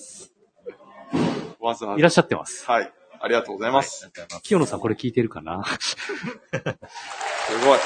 [1.60, 1.96] わざわざ。
[1.96, 2.00] ん。
[2.00, 2.66] いらっしゃってます。
[2.66, 2.94] はい。
[3.20, 4.04] ありがとうございます。
[4.06, 5.64] はいありがとうございます清野さんこれ聞いてるかな？
[5.80, 5.96] す
[7.66, 7.80] ごい。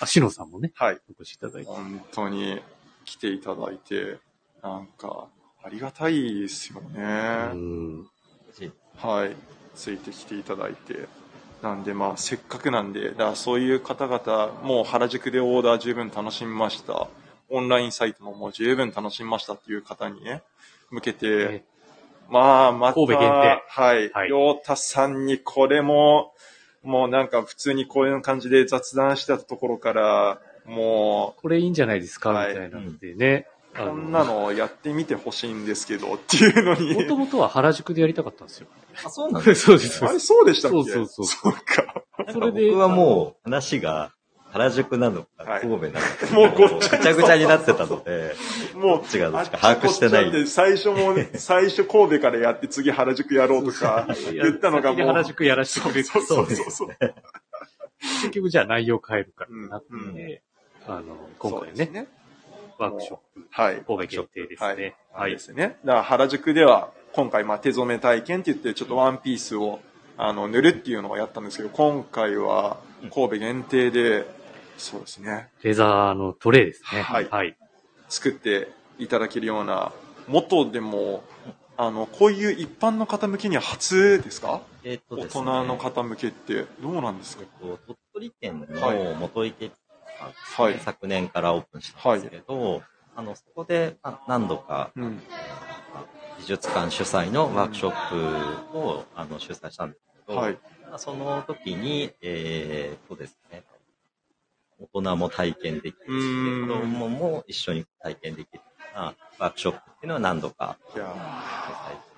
[0.00, 0.84] あ、しのさんもね、本当。
[0.84, 1.00] はい。
[1.18, 1.70] お越しいただいて。
[1.70, 2.60] 本当に
[3.04, 4.18] 来ていただいて、
[4.62, 5.28] なんか、
[5.62, 7.04] ありがたいですようね。
[7.04, 8.06] ん。
[8.96, 9.36] はい。
[9.74, 11.08] ついてきていただいて。
[11.62, 17.08] なんでまあ、せっかくなんで、だからそういう方々、もう原宿でオーダー十分楽しみました。
[17.48, 20.42] オンラインサイトももう十分楽しみましたっていう方にね、
[20.90, 21.64] 向けて、え
[22.28, 24.10] まあ、また、神戸限定はい。
[24.10, 26.32] はいさんにこれも、
[26.88, 32.30] もうなんか普通にこういう感じで雑談してたところから、もこれいいんじゃないですか？
[32.30, 33.46] みはいたいなのでね。
[33.74, 36.94] う、こんなのやってみてほしいんですけどっていうのに。
[36.94, 38.68] もともとは原宿でやりたかったんですよ。
[39.04, 40.04] あ、そうなんです そうです。
[40.04, 40.76] あれそうでしたっけ？
[40.76, 42.04] そうそうそうそうか。
[42.32, 42.66] それで。
[42.70, 44.12] 僕はもう話が、
[44.50, 48.34] 原宿なのか、はい神戸なのか、もうごっちゃぐちゃぐちゃになってたので、
[48.74, 55.06] もうどっちがどっちか把握してないあっちこっちゃって最初も、 最初神戸からやって次原宿やろうとか言ったのがもう。
[55.06, 56.88] 原宿やらせてくれるそうそうそうそう。
[58.00, 60.40] 結局じゃあ内容変えるからうんなって、うん
[60.86, 62.08] あの、今回ねそうですね。
[62.78, 63.74] ワークショップ、はい。
[63.84, 64.76] 神戸限定ですはい。
[64.76, 64.94] ね。
[65.12, 65.32] はい。
[65.32, 65.76] ですね。
[65.84, 69.80] だから原宿では、今回、まあ、手染め体験って言って、ちょっとワンピースを、
[70.16, 72.78] あの、塗るっていうのをやったんですけど、今回は、
[73.12, 74.26] 神戸限定で、
[74.78, 77.02] そうですね、レザーのトレイですね。
[77.02, 77.28] はい。
[77.28, 77.56] はい。
[78.08, 79.92] 作っていただけるような、
[80.28, 81.24] 元でも、
[81.76, 84.62] あの、こういう一般の方向けには初ですか？
[84.84, 85.42] えっと大ですね。
[85.42, 87.42] 人の方向けって、どうなんですか？
[87.44, 89.04] えっと鳥取県はい。
[89.04, 89.70] の元池
[90.18, 90.64] さんですね。
[90.64, 90.78] はい。
[90.78, 92.82] 昨年からオープンしたんですけど、
[93.14, 95.02] あの、そこであ何度か、うん。
[95.02, 96.04] まあ
[96.38, 100.58] 美術館主催のワークショップを、あの主催したんですけど、はい。
[100.88, 103.62] まあその時に、えー、そうですね、
[104.78, 108.62] 大人も体験できるし、子供も一緒に体験できるよ
[108.94, 111.04] うなワークショップっていうのは何度かいや
[111.84, 112.08] 開催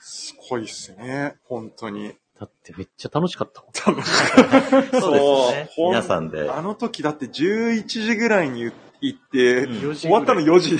[0.00, 1.36] すごいっすね。
[1.44, 2.14] 本当に。
[2.38, 3.60] だってめっちゃ楽しかった
[3.92, 4.02] もん。
[4.98, 5.86] そうですね。
[5.90, 6.50] 皆さんで。
[6.50, 10.74] あの時だって11時ぐらいに行って、うん4時終わったの4時。
[10.76, 10.78] い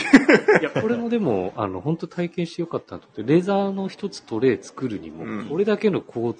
[0.63, 5.47] や、これもでも、あの、本当体験してよかったなと思って、レザーの一つトレイ作るにも、うん。
[5.47, 6.37] これだけの工程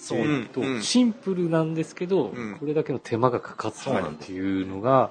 [0.53, 2.57] と、シンプルなんですけど、うん。
[2.59, 5.11] これだけの手間がかかったっていうのが、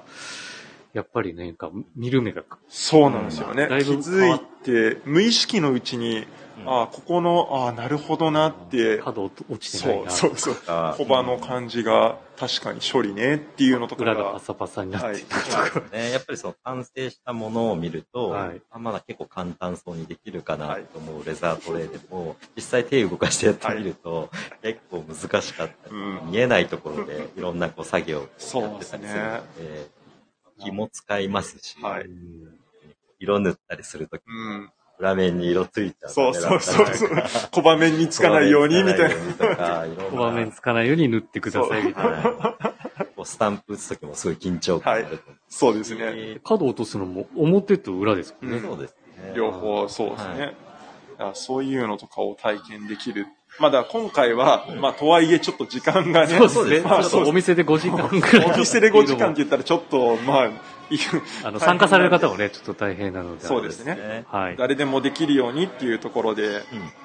[0.92, 3.66] やっぱりね、なんか、見る目が、そうなんですよね。
[3.68, 6.26] 気づいて、無意識のうちに、
[6.60, 6.68] うん。
[6.68, 10.56] ああ、ここの、ああ、なるほどなって、角落ちてないそうな、そうそう。
[10.66, 14.12] あ小刃の感じが確かに処理ねっていうのとかが。
[14.12, 16.10] 裏がパ、サパサになってるとか、そうですね。
[16.12, 24.30] やっぱりその完成したものを見ると、はいあまだ結構簡単そうにできるかなと思うレザートレイでも、実際手動かしてやってみると、
[24.62, 26.30] 結構難しかったり、うん。
[26.30, 29.90] 見えないところでいろんなこう作業をやってたりするので、そうです
[30.64, 32.04] 気も使いますし、はい。
[32.04, 32.60] うん
[33.22, 34.70] 色塗ったりするとき、うん。
[35.00, 37.10] 裏面に色ついちゃうそうそうそうそう。
[37.50, 39.10] 小場面につかないようにみたい
[39.48, 39.86] な。
[39.86, 39.86] な。
[40.10, 42.54] 小場面つかないように塗ってくださいみたいな。
[43.24, 45.20] スタンプ打つときもすごい緊張感がある。
[45.48, 46.38] そうですね。
[46.44, 48.58] 角落とすのも表と裏ですもんね。
[48.58, 49.32] うんそうですね。
[49.34, 50.54] 両方そうですね。
[51.32, 53.26] そういうのとかを体験できる。
[53.58, 56.88] まだ今回は、まあとはいえちょっと時間がね、そうですね。
[56.88, 58.52] まあちょっとお店で5時間くらい。
[58.52, 60.50] お店で5時間って言ったらちょっと、まあ、
[61.44, 63.44] あの、参加される方もね、ちょっと大変なので。
[63.46, 64.24] そうですねね。
[64.28, 64.56] はい。
[64.56, 66.62] 誰でもできるようにっていうところで、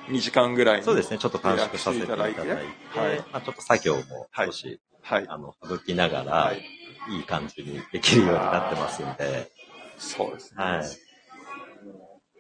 [0.09, 1.17] 2時間ぐらいにそうですね。
[1.17, 5.25] ちょっと短縮させていただいて、はいはいまあ、ちょっと作業も少し、はい。
[5.27, 6.65] あの、省きながら、はい
[7.09, 9.51] い、い感じにできるようになってますんで、
[9.97, 10.63] そうですね。
[10.63, 10.85] はい。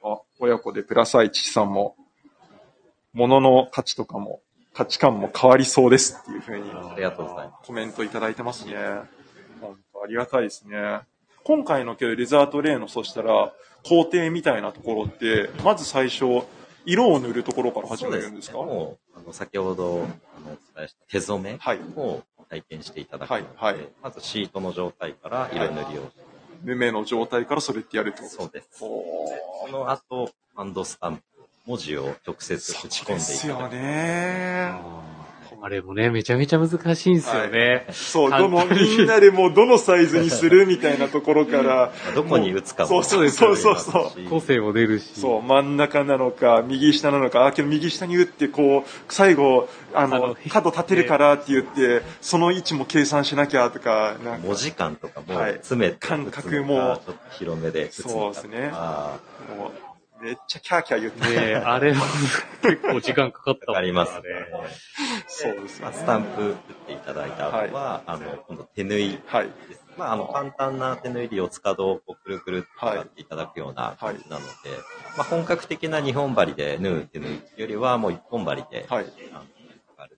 [0.03, 1.95] あ、親子でプラス愛知さんも、
[3.13, 4.41] 物の価値とかも、
[4.73, 8.73] 価値観も変わりそうですっていうふうにありがとうございまコメントいただいてますね。
[9.61, 10.99] 本当ありがたいですね。
[11.45, 13.53] 今回のけどレザートレイのそしたら、
[13.87, 16.41] 工程みたいなところって、まず最初、
[16.87, 17.97] 色を塗るところからす。
[17.97, 18.57] 始めるんですか？
[18.57, 21.79] もう、あの、先ほど、あの、お伝えした手染めはい。
[21.95, 26.11] を体験していただくので、はいはいまずシートの状態から色塗りを、
[26.63, 28.83] ヌメの状態からそれってやるってことそうです。
[28.83, 31.23] おその後、ハンドスタンプ、
[31.67, 33.75] 文字を直接打ち込んでいですよただく。
[33.75, 35.14] ね。
[35.65, 37.87] あれもね、めちゃめちゃ難しいんですよね。
[37.91, 42.89] そう、簡どの、みんなでもうどのサイズにするみたいなところから、どこに打つかも。
[42.89, 44.29] そうそうそうそうそう。
[44.29, 45.19] 個性も出るし。
[45.19, 54.47] そう、真ん中なのか、右下なのか、あ、けど右下に打って、こう、最後、ああのの、角立てるからって言って、その位置も計算しなきゃとか、なんか。
[54.47, 55.53] 文字間とかもはい。
[55.53, 58.69] 詰めて、感覚も打つのかちょっと広めでそうですね。
[58.71, 59.17] あ
[59.57, 59.84] もう、
[60.21, 62.01] めっちゃキャーキャー言って、ねあれは
[62.63, 64.23] 結構時間かかったーかかりますね。
[65.27, 65.85] そうですよね。
[65.85, 69.49] まあスタンプ打っていただいた後は、あの、今度手縫いはい。
[69.67, 69.85] です。
[69.97, 74.45] まあ、あの、簡単な手縫いで四つ角をこうくるくるってやっていただくような感じなので、
[75.17, 79.05] まあ、本格的な二本針で縫う手縫いよりは、もう一本針で、はい。
[79.31, 79.47] あのか
[79.97, 80.17] かる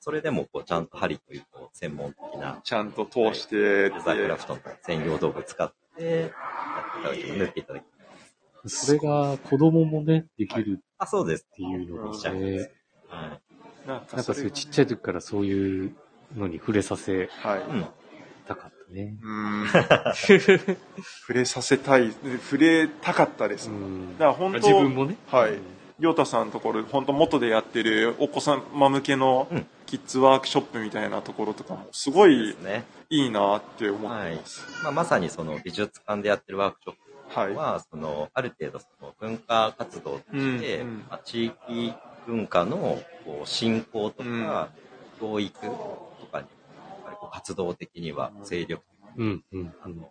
[0.00, 6.30] それでも、こう、ちゃんと針という、こう、専門的な、ちゃんと通してレって、ザークラフトの専用道具を使って、やっ
[6.92, 7.82] ていただき、縫っていただき
[8.68, 11.46] それが子供もね、できるあ、そうです。
[11.52, 12.70] っていうのしちゃがね、うんです。
[13.08, 13.88] はい。
[13.88, 15.96] なんかそういうれちっちゃい時からそういう
[16.36, 17.28] のに触れさせ。
[18.46, 19.16] たかったね。
[19.22, 19.68] うーん。
[21.26, 23.70] 触れさせたい、触れたかったです。
[23.70, 25.16] うんだから本当自分もね。
[25.26, 25.58] はい。
[25.98, 32.56] りょうたさんのところ、本当元でやってるお子様向けのうんキッズワークショップみたいなところとかも、すごでい。
[33.08, 34.82] いいなって思ってはいます。。
[34.82, 37.05] まあ、まさにその美術館でやってるワークショップ
[37.36, 37.54] はい。
[37.54, 40.98] は、その、ある程度その文化活動として、うんうん。
[41.10, 41.94] まあ、地域
[42.26, 44.70] 文化のこう振興とか、
[45.20, 45.68] 教育と
[46.32, 48.82] かに、やっぱりこ活動的には精力
[49.14, 49.74] 的に、うん、うん、うん。
[49.82, 50.10] あの、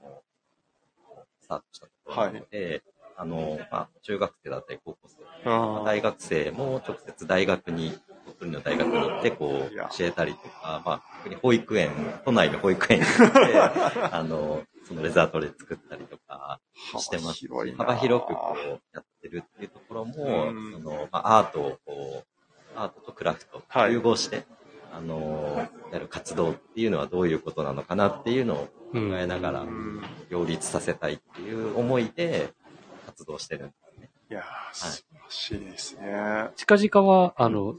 [1.42, 2.84] スタートしたところなので、
[3.18, 5.86] あの、まあ、中学生だったり高校生、あー。
[5.86, 11.90] 大学生も直接大学に、鳥取の大学に行って、こう、教えたりとか、まあ、逆に保育園、
[12.26, 13.58] 都内の保育園に行って、
[14.12, 16.60] あの、そのレザートレ作ったりとか
[16.98, 17.40] してます。
[17.40, 17.50] し。
[17.78, 20.72] 幅広くこう、やってるっていうところも、うん。
[20.74, 24.44] その、まあ、アートをこう、アートとクラフトはい融合して、
[24.94, 28.58] あの、やる活動っていうのはどういうことなのかなっていうのを
[28.94, 29.66] 考えながら
[30.30, 32.54] 両立させたいっていう思いで
[33.06, 34.10] 活動してるんですね。
[34.30, 34.44] いやー、
[34.74, 36.50] 素晴らしいですね。
[36.56, 37.76] 近々は、あの、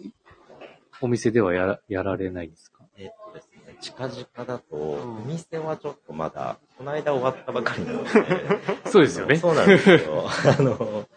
[1.00, 2.84] お店ではやらやられないんですか？
[2.96, 8.10] えっとですね、近々だと、んお店はちょっとまだ、この間終わったばかりなので、
[8.90, 9.36] そうですよね。
[9.38, 10.24] そうなんですよ。
[10.58, 11.08] あの、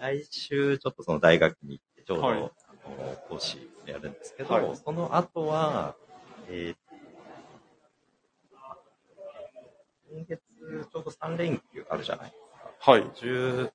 [0.00, 5.94] 来週ちょっとその大学に行って、ちょうど、はいあの講師やるんですけど、はいその後は、
[6.48, 6.76] えー
[10.12, 10.40] 今月
[10.92, 12.90] ちょうど3連休あるじゃないですか。
[12.90, 13.02] はい。
[13.02, 13.70] 17、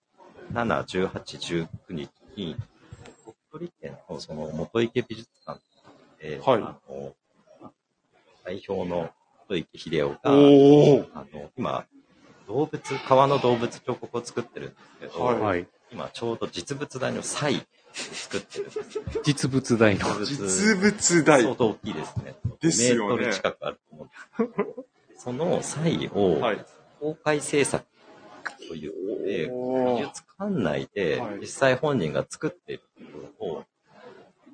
[0.55, 1.09] 18、
[1.89, 2.57] 19日に、
[3.23, 5.61] 鳥取県のその元池美術館
[6.19, 7.15] で、はいあの
[8.45, 9.09] 代表の
[9.49, 10.19] 元池秀夫が。
[11.21, 11.85] あの、今、
[12.47, 15.67] 動物、川の動物彫刻を作ってるんですけど、はいはい。
[15.91, 17.59] 今ちょうど実物大のサイを
[17.93, 19.03] 作ってるんですよ。
[19.23, 20.25] 実物大の。
[20.25, 21.43] 実物大。
[21.43, 22.35] 相当大きいですね。
[22.61, 24.85] ですよねメートル近くあると思うんですけど。
[25.17, 26.65] そのサイをはい。
[26.99, 27.85] 公開制作
[28.67, 29.49] ということで、
[29.97, 33.63] 美術館内ではい実際本人が作っているところを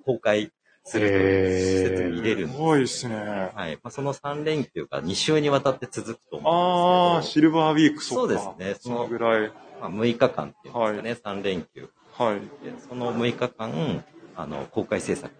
[0.05, 0.51] 公開
[0.91, 2.59] する施設に入れるんですす。
[2.59, 3.15] ごいですね。
[3.55, 3.75] はい。
[3.75, 9.47] まあ、その3連休が2週にわたって続くとああ、思うんですけシルバーウィーク、そうっかですねそのぐらい。
[9.47, 11.89] ど、まあ、6日間っていうんですかね、3連休。
[12.17, 12.39] はい。
[12.39, 14.03] でその6日間、
[14.35, 15.31] あの、公開制作。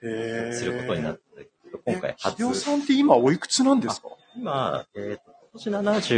[0.00, 1.48] することになって、
[1.84, 2.44] 今回え初秀。
[2.48, 4.08] 夫さんって今おいくつなんですか？
[4.36, 5.32] 今、えっ、と、
[5.72, 6.10] 今年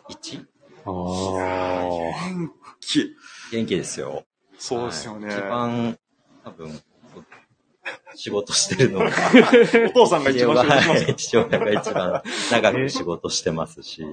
[0.00, 0.46] 71?
[0.86, 1.84] ああ。
[2.30, 3.14] 元気。
[3.52, 4.24] 元気ですよ。
[4.58, 5.26] そうですよね。
[5.28, 5.98] はい一番、
[6.44, 6.80] 多分、
[8.14, 9.06] 仕事してるのが、
[9.90, 14.04] お父さんが一番仕事しますはい父親が一番長く仕事してますし、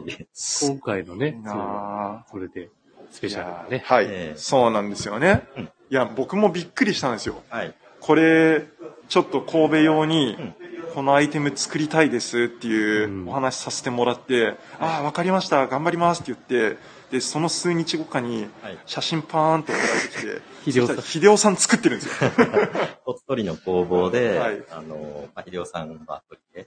[0.61, 2.69] 今回のねいい、なそうそれで、
[3.11, 3.83] スペいシャルでね。
[3.85, 5.47] はい、ええそうなんですよね。
[5.57, 7.43] うんいや、僕もびっくりしたんですよ。
[7.51, 7.73] はい。
[7.99, 8.65] これ、
[9.09, 10.55] ちょっと神戸用にうん、
[10.95, 16.79] このアイテム作りたいですっていううんお話させてもらって、ああ、わかりました、頑張りますって言って、
[17.13, 18.77] で、その数日後かに、はい。
[18.87, 22.31] 写真パーンと送られてきて、 秀夫さんそしたら秀夫さん作ってるんですよ。
[23.05, 26.65] 鳥取の工房で、はいあの、まあ、秀夫さんのアトリい。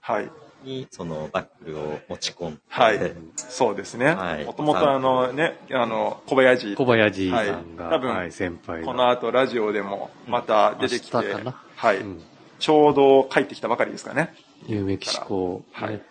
[0.62, 4.44] に、そのバックルを持ち込んで、はいそうですねはい。
[4.44, 8.87] もともとあのね、あの、小林、小林さんが、はい多分はい、先輩が。
[8.87, 11.61] この後ラジオでもまた出てきて、明日かな？
[11.74, 12.22] はい、うん。
[12.61, 14.32] ちょうど帰ってきたばかりですかね。
[14.68, 16.02] ニューメキシコ、はいね、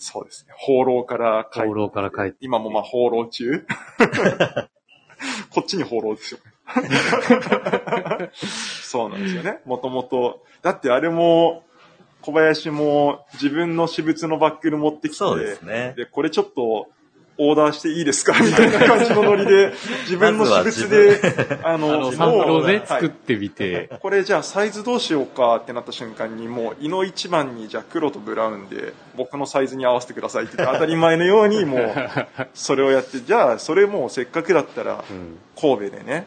[0.00, 0.54] そうですね。
[0.56, 3.66] 放浪から帰放浪から帰って、今もまあ放浪中
[5.52, 6.50] こっちに放浪ですよね。
[8.32, 9.60] そうなんですよね。
[9.66, 10.42] もともと。
[10.62, 11.64] だってあれも、
[12.22, 15.92] 小林も自分の私物のバックル持ってきて、そうですね。
[15.96, 16.88] で、これちょっと
[17.42, 18.38] オーダーしていいですか？
[18.38, 19.72] みたいな感じのノリで、
[20.04, 22.86] 自分の私物で、ああの、の、サンプルをね、はい。
[22.86, 31.94] 作ってみて、これじゃあサイズどうしようかってなった瞬間にもう胃の一番にじゃあ黒とブラウンで僕のサイズに合わせてくださいって言って当たり前のようにもう
[32.52, 35.38] それをやってじゃあそれもうせっかくだったらうん。
[35.58, 36.26] 神戸でね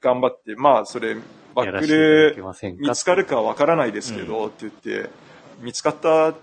[0.00, 1.16] 頑張ってまあそれ
[1.54, 2.36] バックル
[2.78, 4.72] 見つかるかわからないですけどって言っ
[5.04, 5.10] て
[5.60, 6.34] 見つかった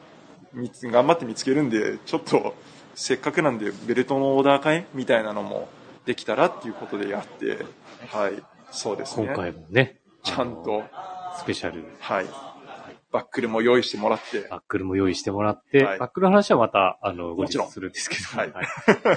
[0.91, 2.53] 頑張って見つけるんでちょっと
[2.95, 5.67] せっかくなんでベルトのオーダー会みたいなのも
[6.05, 7.65] できたらっていうことでやって
[8.09, 9.27] はいそうですね。
[9.27, 10.83] 今回もね、ちゃんと
[11.37, 12.25] スペシャル、はい。
[13.11, 15.99] バックルも用意してもらって、バックルも用意してもらって、はい。
[15.99, 17.67] バックルの話はまた、あの、後もちろん。
[17.67, 18.53] 日するんですけど、はい。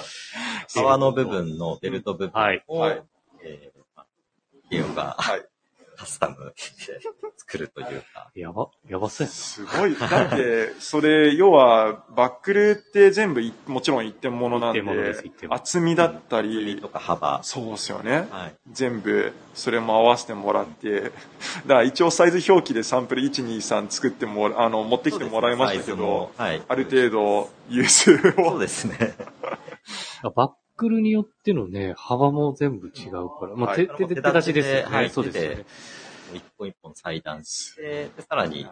[0.75, 2.63] 革の部分のベルト部分はい。
[2.69, 3.03] を、はい。
[3.43, 4.07] えーまあ
[4.69, 5.47] ゲオがはい。
[5.97, 6.55] カスタムで
[7.37, 9.97] 作るというか、やば、やばそうやすごい。
[9.97, 15.15] だって、それ、要は、バックルって全部い、もちろん一点物なんでで
[15.49, 18.29] 厚みだった厚みりと、か幅、そうですよね。
[18.31, 18.55] はい。
[18.71, 21.13] 全部、それも合わせてもらって、だか
[21.67, 26.63] ら一応サイズ表記でサンプル1、2、3作ってもら、あの、持ってきてもらいましたけど、ねはい。
[26.69, 28.51] ある程度、優勢を。
[28.51, 29.15] そうですね。
[30.23, 30.31] な。
[30.31, 33.57] バックルによってのね、幅も全部違うから。
[33.57, 34.97] まあ、はい手、手で手出しですよね。
[34.97, 35.65] はいそうですよね。
[36.35, 38.67] 一本一本裁断して、で、さらに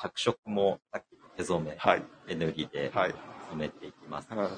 [0.00, 2.02] 着色もさっき手染め、はい。
[2.26, 3.14] 手塗りではい。
[3.50, 4.48] 染めていきますし、はい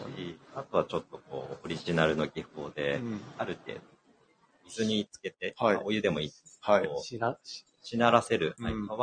[0.55, 3.81] あとはちょっとこう、オリジナルの技法で、うんある程度、
[4.69, 8.97] 水につけて、はいまあお湯でもいいですけど、はいしな、ししならせる、はいうん皮を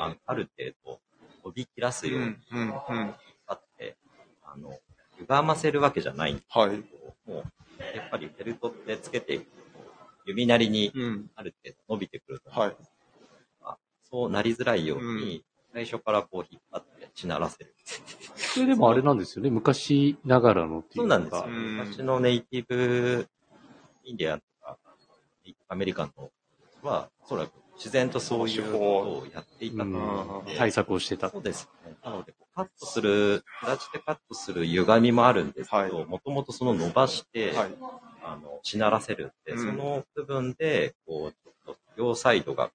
[0.00, 1.00] あある程度、こ
[1.44, 3.14] 飛び切らすようにうん、うん、うん。
[3.46, 3.96] あって、
[4.44, 4.78] あの、
[5.18, 6.82] 歪ませるわけじゃないんですはい。
[7.26, 9.50] もう、やっぱりベルトってつけていくと、
[10.26, 11.30] 指なりにうん。
[11.34, 12.76] ある程度伸びてくると思うはい。
[14.08, 17.74] そうなりづらいように、最初からこう引っ張ってしならせる。
[18.36, 19.50] それでもあれなんですよね。
[19.50, 21.14] 昔ながらのっていうか。
[21.16, 21.44] そうなんですよ。
[21.46, 23.28] うん昔のネイティブ
[24.04, 24.78] インディアンとか、
[25.68, 26.30] アメリカンの
[26.82, 31.30] は、おそらく自然とそういうことをやっていたと思うので、対策をしてた。
[31.30, 31.94] そうですね。
[32.02, 37.68] なので、カットする、形でカットする歪みもあるんですけはど、もともとその伸ばして、はい。
[38.22, 42.70] あの、しならせるって、うんその部分で、こう、ちょっと両サイドが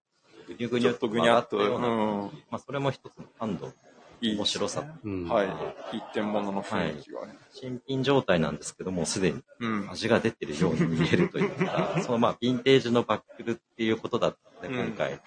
[0.48, 2.22] ぐにゅぐにゅっと曲がったような、うん。
[2.50, 3.74] まあ、それも一つの感動、
[4.22, 4.36] いい。
[4.36, 4.86] 面白さ。
[5.04, 5.28] うん。
[5.28, 5.98] はい。
[5.98, 7.34] 一点物の雰囲気がね。
[7.54, 9.90] 新品状態なんですけども、すでにうん。
[9.92, 15.20] 味が出てるように見えるというか、 そのまあ、ヴィンテージのバックルっていうことだったので、うん今回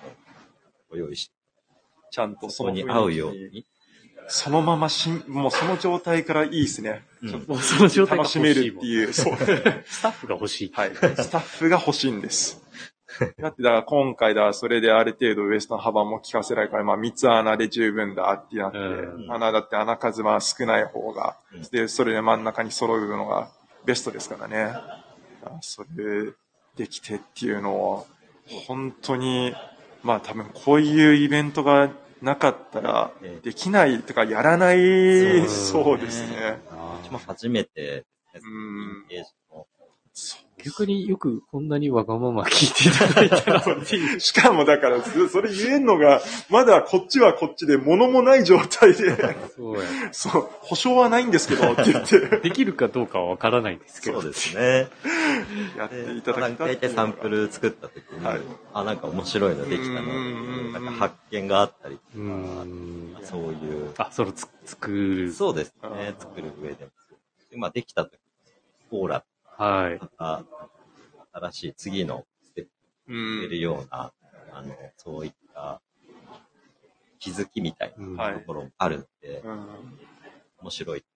[0.91, 1.35] ご用意して、
[2.11, 3.67] ちゃんとそこに合うように。
[4.27, 7.05] そのまましん、もうその状態からいいですね。
[7.23, 8.87] うんもうその状態が楽しめるってう。
[8.87, 9.13] いう。
[9.13, 9.37] そう。
[9.87, 10.73] スタッフが欲しい。
[10.73, 10.95] はい。
[10.95, 12.64] スタッフが欲しいんです。
[13.39, 19.33] だって、だから今回だ、それである程度ウエストの幅も効かせないから、まあ3つ穴で十分だってなって、うん。
[19.33, 21.63] 穴だって穴数は少ない方が、うん。
[21.63, 23.49] で、それで真ん中に揃うのが
[23.85, 24.73] ベストですからね。
[25.45, 26.33] あそれ
[26.77, 28.07] できてっていうのを、
[28.67, 29.55] 本当に、
[30.03, 31.91] まあ多分こういうイベントが
[32.23, 36.59] なかったらええ、できないとかやらない、そうですね。
[37.27, 38.05] 初めて、
[38.35, 39.07] うん
[40.65, 44.21] 逆によくこんなにわがまま聞いていただいたなっていう。
[44.21, 49.17] しかもだから、そそれ言えんのが、まだこっちはこっちで物もない状態で、
[49.57, 49.83] そうや。
[50.13, 54.23] そう、保証はないんですけどって言って、できるかどうかはわからないんですけど。
[54.23, 54.89] そうですね。
[55.77, 58.41] やってでいただきたい大体サンプル作った時に、はい
[58.73, 60.03] あ、なんか面白いのできたな
[60.73, 63.17] なんか発見があったり、うーん。
[63.23, 65.33] そういう、あ、それつ作る。
[65.33, 66.91] そうですうねん、作る上でも。
[67.51, 68.19] でまあ、できた時、
[68.91, 69.25] オーラ、
[69.59, 69.99] はい。
[70.01, 70.45] また、
[71.41, 72.71] 新しい次のステップ
[73.09, 74.13] うん出るような、
[74.53, 75.81] あの、そういった
[77.19, 79.67] 気づきみたいうんなところもあるんで、うん
[80.61, 81.07] 面白いと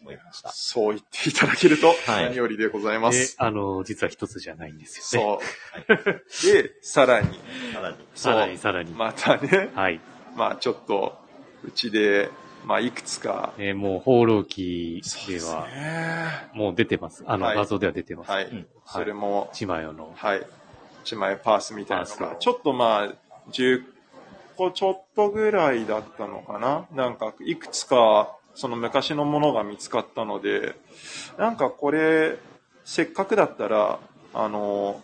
[0.00, 0.50] 思いました。
[0.52, 3.10] そう言っていただけると、はい何よりでございま。
[3.10, 5.44] ですあの、実は一つじゃないんですよね。
[5.86, 6.52] そう。
[6.52, 7.38] で、さらに、
[7.72, 8.92] さらに、さらにそさらに。
[8.92, 10.00] う、またね、はい。
[10.36, 11.18] まあちょっと、
[11.64, 12.30] うちで、
[12.64, 16.50] まあいくつか、えーもう、放浪記では、ね。
[16.52, 17.24] もう出てます。
[17.26, 18.30] あの、はい画像では出てます。
[18.30, 18.44] はい。
[18.46, 20.12] うんそれも、チマヨの。
[20.16, 20.42] はい。
[21.04, 23.14] 一枚パースみたいなのが、ちょっとまあ、
[23.52, 23.84] 10
[24.56, 30.74] 個ちょっとぐらいだったのかななんか、いくつか、その昔のものが見つかったので、
[31.38, 32.36] なんかこれ、
[32.84, 34.00] せっかくだったら、
[34.34, 35.00] あの、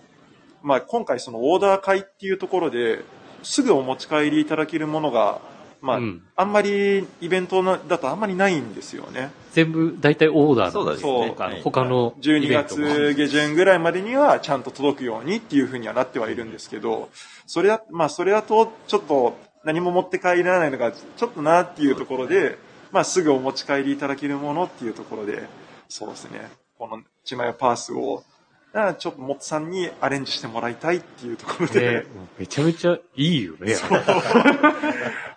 [0.62, 3.04] まあ今回そのオーダー会っていうところで、
[3.42, 5.40] すぐお持ち帰りいただけるものが、
[5.80, 9.30] まあ、うんあんまりイベントのだとあんまりないんですよね。
[9.52, 11.60] 全部、大体オーダーそうだなんですね。
[11.64, 12.86] 他のイ12ベントも。
[12.86, 17.08] 月下旬ぐらいまでにはちゃんと届くようにっていうふうにはなってはいるんですけど、
[17.46, 22.58] それだ、まあそれだとちょっと何も持って帰らないのがちょっとなっていうところで、
[22.92, 25.44] まあすぐお持ち帰りいただけるものっていうところで、
[25.88, 28.24] そうですね、このチマヤパースを、
[28.72, 32.04] だからちょっとモッツさんにアレンジしてもらいたいっていうところで、ね、もう
[32.38, 33.74] めちゃめちゃいいよね。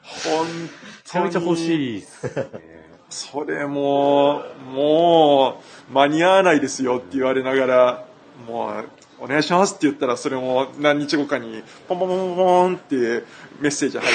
[0.04, 0.47] めち本
[1.12, 1.24] 当に。
[1.24, 2.89] ゃめちゃ欲しいっすね。
[3.10, 4.43] それも、
[4.74, 8.06] もう、間に合わないですよって言われながら、
[8.47, 8.89] もう、
[9.22, 13.24] お願いしますって言ったら、それも何日後かに、ポンポンポンポンって
[13.60, 14.12] メッセージ入っ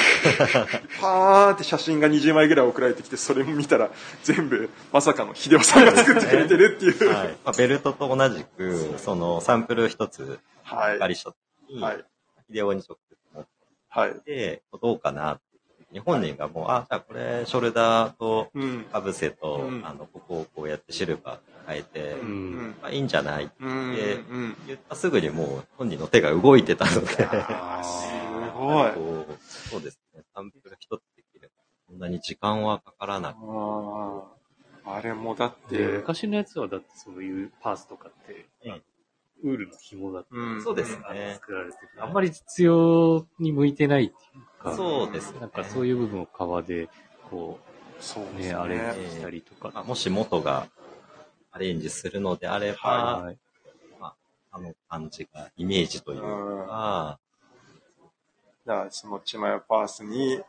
[0.71, 3.91] て、パーって写真が20枚ぐらい送られてきて、それも見たら、
[4.23, 7.13] 全部、まさかの秀夫さんが作ってくれてるっていう。
[7.13, 7.27] はい。
[7.27, 11.09] まあ、ベルトと同じく、そのサンプル一つはい。
[11.09, 11.31] りした
[11.67, 12.05] 時に、はい。
[12.51, 13.45] 秀夫に直接持っ
[13.89, 14.13] はい。
[14.21, 15.44] て、どうかなって。
[15.95, 18.83] 日本人がもう、あ、じゃあこれ、ショルダーと、うん。
[18.83, 22.21] かぶせと、うんあの、ここをこうやってシルバー変えて、う。
[22.21, 22.75] うんん。
[22.81, 23.95] まあいいんじゃないうん。
[23.95, 24.55] でうん。
[24.67, 27.15] 言ったすぐにもう本人の手が動いてたので、す
[28.57, 28.91] ごい。
[29.47, 31.53] そうですね、サンプル一つできれば、
[31.87, 38.81] そんなに時間はかからなくあーあれもだっでて、昔のやつはだってそういうパースとかって、うん
[39.45, 40.63] ウールの紐だったうん。
[40.63, 41.35] そうですあのね。
[41.35, 45.39] 作られてるあんまり実用に向いてないっていうか、そうですね。
[45.41, 46.89] なんかそういう部分を革で、
[47.29, 47.69] こうね、
[47.99, 48.53] そうですね。
[48.53, 49.71] アレンジしたりとか。
[49.73, 50.67] まあ、もし元が
[51.51, 52.89] アレンジするのであれば、
[53.23, 53.37] はい。
[54.51, 57.19] あの感じが、イメージというか、
[58.65, 60.39] だからそのチマヤパースに、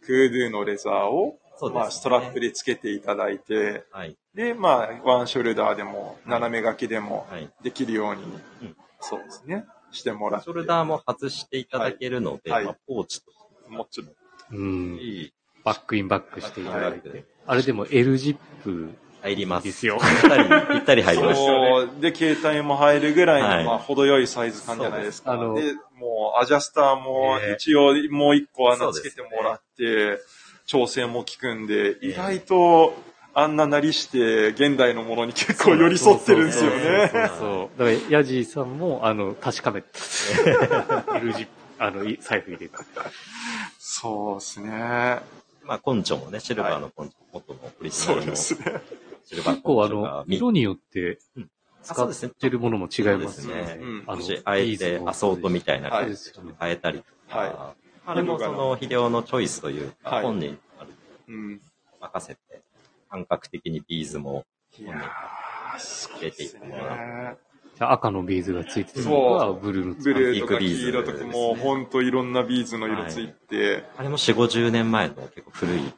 [0.00, 1.38] クードゥのレザーを、
[1.72, 7.50] まあ、ストラップでつけていただいて、はい、で、まあ、ワンショルダーでも、斜め掛けでもはい。
[7.62, 8.26] できるように、う
[8.64, 10.44] んそうですね、してもらって。
[10.44, 13.32] ショルダーも外していただけるので、はいまあ、ポーチと
[13.68, 14.60] もちろん。
[14.60, 14.98] うん。
[14.98, 15.32] いい
[15.64, 17.08] バックインバックしていただいて。
[17.08, 19.64] はいあれでも L ジップ入ります。
[19.64, 21.46] ですよぴったり、ぴったり入りました。
[21.46, 21.90] そう。
[22.00, 25.36] で、携帯も入るぐらいの、はいまあ、程よいサイズ感じゃないですか。
[25.54, 30.20] ですで、もう、アジャスターもね一応、もう一個穴つそうですねけてもらって、
[30.66, 32.94] 調整も効くんで、え意外と、
[33.34, 37.10] あんななりして、現代のものに結構寄り添ってるんですよね。
[37.12, 37.78] そうそう。
[37.78, 39.88] だから、ヤジーさんも、あの、確かめた。
[41.16, 42.80] L ジップ、あの、い財布入れた。
[43.78, 44.68] そうですね。
[45.64, 48.82] まあ、コンチョもね、シルバーのコンチョ、元のオリジナそうルのですね。
[49.24, 51.50] シルバー結構あコンチョがの、色によってうん、
[51.82, 57.74] 使そうですねってるものも違いますそうですねうんあのあえてアソートみたいなはい感じで変えたりとか、は
[58.04, 60.90] あれもその肥料のチョイスというか、本人ある
[61.28, 61.60] うん。
[62.00, 62.40] 任せて、
[63.08, 64.44] 感覚的にビーズも
[64.78, 67.36] いやー、すごい入れていってもらうね。
[67.76, 75.94] じゃ赤のビーズがついてるのか、ブルーのブルーとかアンティークビーズ黄色とかもうほんといろんなビーズの色ついて、あれも4、50年前の結構古い、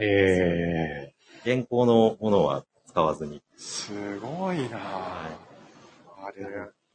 [0.00, 1.14] ええ
[1.44, 4.78] 現行のものは使わずに、すごいなぁ。
[4.78, 5.38] は
[6.26, 6.44] あれ、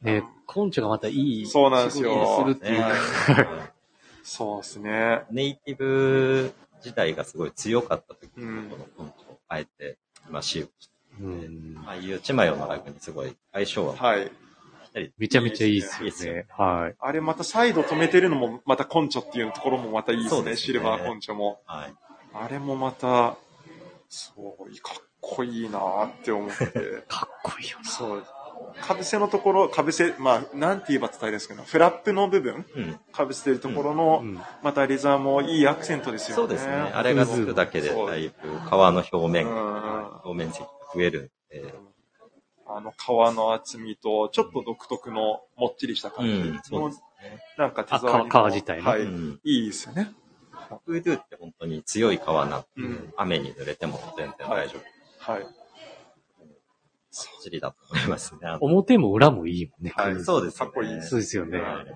[0.04, 3.74] ね、コンチョがまたいいそうなんですよ仕事をするっていうか、はい
[4.24, 5.22] そうですね。
[5.30, 9.98] ネイティブ自体がすごい強かった時に、うんこのコンチョをあえて
[10.28, 14.32] 今使用して、うんああいうチマヨのラグにすごい相性ははい。
[15.18, 16.46] めちゃめちゃいいですよいいですよね。
[16.50, 16.96] はい。
[16.98, 20.56] あれまたサイド止めてるのも、またコンチョっていうところもまたいいですね。
[20.56, 21.60] シルバーコンチョも。
[21.66, 21.94] はい。
[22.32, 23.36] あれもまた、
[24.08, 26.64] そう、かっこいいなぁって思って。
[27.08, 27.90] かっこいいよな。
[27.90, 28.24] そう。
[28.80, 33.00] かぶせのところ、かぶせ、まあ、なんて言えば伝えですけど、フラップの部分、うん。
[33.12, 36.42] かぶせてるところの、うんまたレザーもいいアクセントですよね。
[36.42, 36.72] そうですね。
[36.72, 39.48] あれがつくだけで、だいぶ皮の表面
[40.24, 41.74] 表面積が増えるんで、
[42.66, 46.32] あの皮の厚みと、ちょっと独特のもっちりした感じ。
[46.32, 47.38] うんそうもですね。
[47.58, 49.02] なんか手あ触りも皮皮自体ねはい。
[49.02, 50.12] うんいいですよね。
[50.86, 55.32] フードゥって本当に強い皮なんで、うん雨に濡れても全然大丈夫。
[55.32, 55.42] はい。
[55.42, 55.52] バッ
[57.42, 58.40] チリだと思いますね。
[58.60, 59.92] 表も裏もいいもんね。
[59.96, 61.60] はいそうです、かっこいいですそうですよね。
[61.60, 61.86] はい。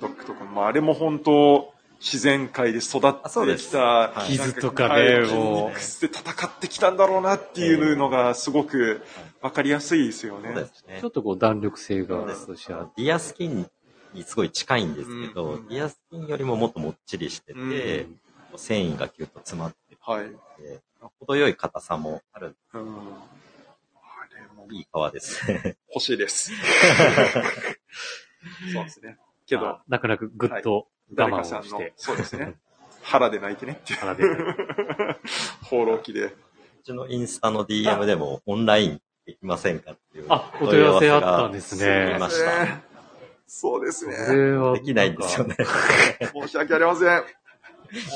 [0.00, 4.32] 独特の、まあ、あれも本当、自然界で育ってきた、はい。
[4.32, 5.78] 傷とかねはいもう。
[5.78, 9.02] 筋肉で戦ってきたんだろうなっていうのがすごく
[9.40, 10.50] わかりやすいですよね。
[10.54, 10.98] そうですね。
[11.00, 11.08] ちょ。
[11.08, 13.66] っとこう弾力性がそディアスキン
[14.12, 15.68] にすごい近いんですけど、うん。
[15.68, 18.20] ディアスキンよりももっともっちりしてて、うん。
[18.56, 20.28] 繊維がギュッと詰まってはい。
[20.28, 20.80] て、
[21.18, 22.80] 程よい硬さもある、うん。
[22.80, 23.00] あれも
[24.70, 25.76] いい皮ですね。
[25.94, 26.50] 欲しいです。
[28.72, 29.18] そうですね。
[29.46, 32.54] けどあ、泣く泣くぐっと我慢をして、、そうですね。
[33.02, 33.98] 腹で泣いてねっていう。
[34.00, 34.24] 腹で。
[35.62, 36.24] 放浪記で。
[36.24, 36.32] う
[36.84, 42.80] ちのインスタの DM でもオンラインできませんかっていうあお問い合わせあったんですねありました。
[43.48, 44.80] そうですこね。
[44.80, 45.56] できないんですよね。
[46.32, 47.24] 申し訳ありません。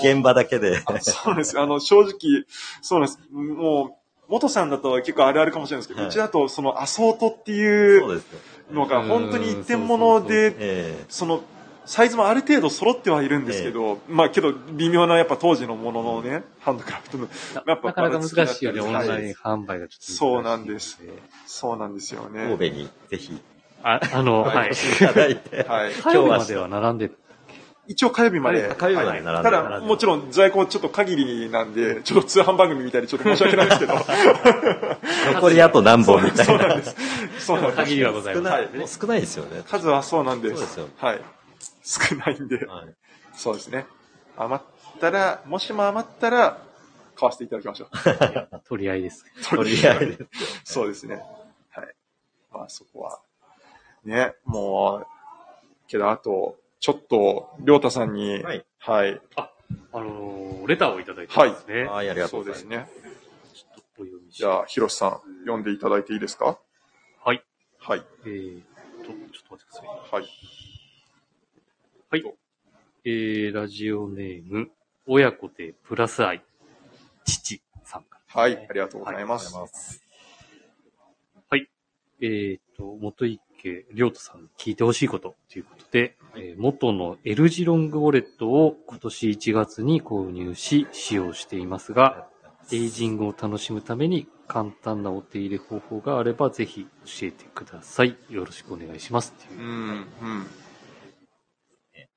[0.02, 0.82] 現場だけで。
[1.00, 1.58] そうです。
[1.58, 2.44] あの、正直、
[2.82, 3.20] そうです。
[3.30, 3.99] もう、
[4.30, 8.38] 元さんだと結構あるあるかもしれないですけど、はいうちだとそのアソートってそいううですよ。
[8.72, 11.42] のがうん本当に一点物で、えその、
[11.86, 17.28] サイズもある程度揃ってはいるんですけど、まあけど微妙なやっぱ当時のもののね、ハンドクラフトの、
[17.66, 20.12] やっぱなかなか難しいよね、オンはいライン販売がちょっと。
[20.12, 21.00] そうなんです。
[21.46, 22.44] そうなんですよね。
[22.44, 23.40] 神戸にぜひ
[23.82, 24.70] あ、あの、はいはい。
[24.70, 25.64] いただいて。
[25.64, 25.92] はい。
[25.94, 27.10] 火曜日までは並んで、
[27.86, 28.74] 一応火曜日まで。
[28.74, 33.94] 火曜日まで並んではいただ、もちろん在庫ちょっと限りなんで、ちょっと通販番組みたいでちょっと申し訳ないですけど。
[35.34, 36.44] 残りあと何本みたいな。
[36.44, 36.96] そうなんです。
[37.38, 37.76] そうなんです。
[37.76, 38.44] 限りはございます。
[38.44, 39.62] 少ない、少ないですよね。
[39.68, 40.56] 数はそうなんです。
[40.56, 41.20] そうですよはい。
[41.82, 42.94] 少ないんで、はい
[43.34, 43.86] そうですね。
[44.36, 46.58] 余ったら、もしも余ったら、
[47.16, 47.88] 買わせていただきましょう。
[48.68, 49.24] 取り合いです。
[49.48, 50.28] とりあえず。
[50.64, 51.22] そうですね。
[51.70, 51.94] はい。
[52.52, 53.20] まあそこは。
[54.04, 55.06] ね、もう、
[55.88, 58.64] けどあと、ちょっと、りょうたさんに、はい。
[58.78, 59.20] はい。
[59.36, 61.84] あのー、レターをいただいてますね。
[61.84, 62.94] はい、ありがとそううございます。
[62.94, 63.10] ですね。
[63.52, 66.58] ちょっとお読みしじゃあ、ひろしさん、読んでいただいていいですか？
[67.22, 67.44] はい。
[67.78, 68.02] はい。
[68.24, 68.60] えー
[69.02, 69.14] と、ちょっ
[69.48, 69.86] と待ってください。
[69.86, 70.24] はい。
[72.10, 72.34] はい。
[73.04, 74.70] えー、ラジオネーム、
[75.06, 76.42] 親子でプラス愛、
[77.24, 78.40] 父さんから。
[78.40, 78.66] はい。
[78.68, 79.48] ありがとうございます。
[79.48, 81.70] ありがとうござい
[82.22, 92.26] えーと、元池亮太さんに聞いてほしいことということで、えー元の L 字ロングウォレットを今年1月に購入し使用していますが、
[92.72, 98.16] エイジングを楽しむために簡単なお手入れ方法があればぜひ教えてください。
[98.28, 99.34] よろしくお願いします。
[99.36, 100.06] っていううん、うん。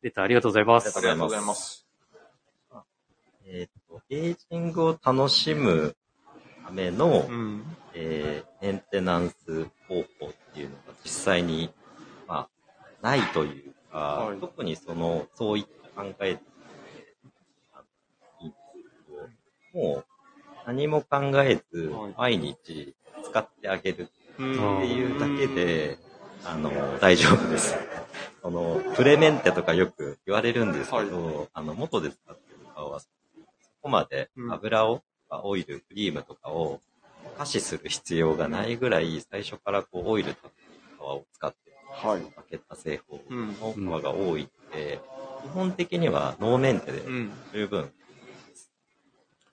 [0.01, 0.97] レターありがとうございます。
[0.97, 1.88] ありがとうございます。
[3.45, 5.95] えっと、エイジングを楽しむ
[6.66, 7.64] ための、うん。
[7.93, 11.70] えーメンテナンス方法っていうのが実際に、
[12.30, 12.49] まあ、
[13.01, 14.39] ないというか、はい。
[14.39, 15.65] 特にその、そういっ
[15.95, 16.41] た考えで、
[17.73, 17.83] あ
[19.75, 20.05] のもう
[20.65, 25.99] 何も考えずはい、毎日使ってあげるうんっていうだけで、
[26.43, 27.75] あの、大丈夫です。
[28.41, 33.07] その、プレメンテとかよく言われるんですけど、あの、元で使ってる顔は、そ
[33.81, 34.51] こまでうん。
[34.51, 36.81] 油を、オイル、クリームとかを
[37.37, 40.53] 可視する必要がないぐらい、最初からこう、オイルとか
[40.97, 41.62] 皮を使って
[41.93, 42.21] はい。
[42.21, 43.47] 分けた製法うん。
[43.59, 44.99] の皮が多いので、
[45.43, 47.31] 基本的にはノーメンテでうん。
[47.53, 47.91] 十分、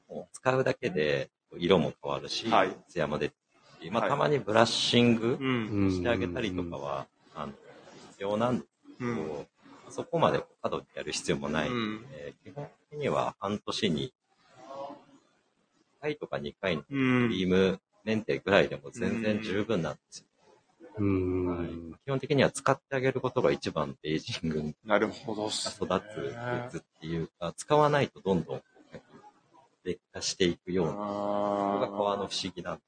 [0.09, 3.34] もう使うだけで色も変わるし、はいツヤも出て
[3.80, 5.68] るし、まあ、はいたまにブラッシングうん。
[5.84, 7.53] うんしてあげたりとかは、あの、
[8.12, 8.68] 必要なんです
[8.99, 9.47] けど、うん
[9.93, 12.03] そこまで過度にやる必要もないのうん。
[12.12, 14.12] で、基本的には半年に1
[16.01, 17.28] 回とか2回のうクん。
[17.30, 20.26] リームメンテぐらいでも全然十分なんですよ。
[20.99, 21.47] うーん。
[21.47, 21.68] はい
[22.05, 28.62] 基本的には使ってあげることが一番エイジングになるほどっす育つグッズっていうか、使わないとどんどん
[29.84, 32.78] 劣化していくような、これが革のあ不思議な。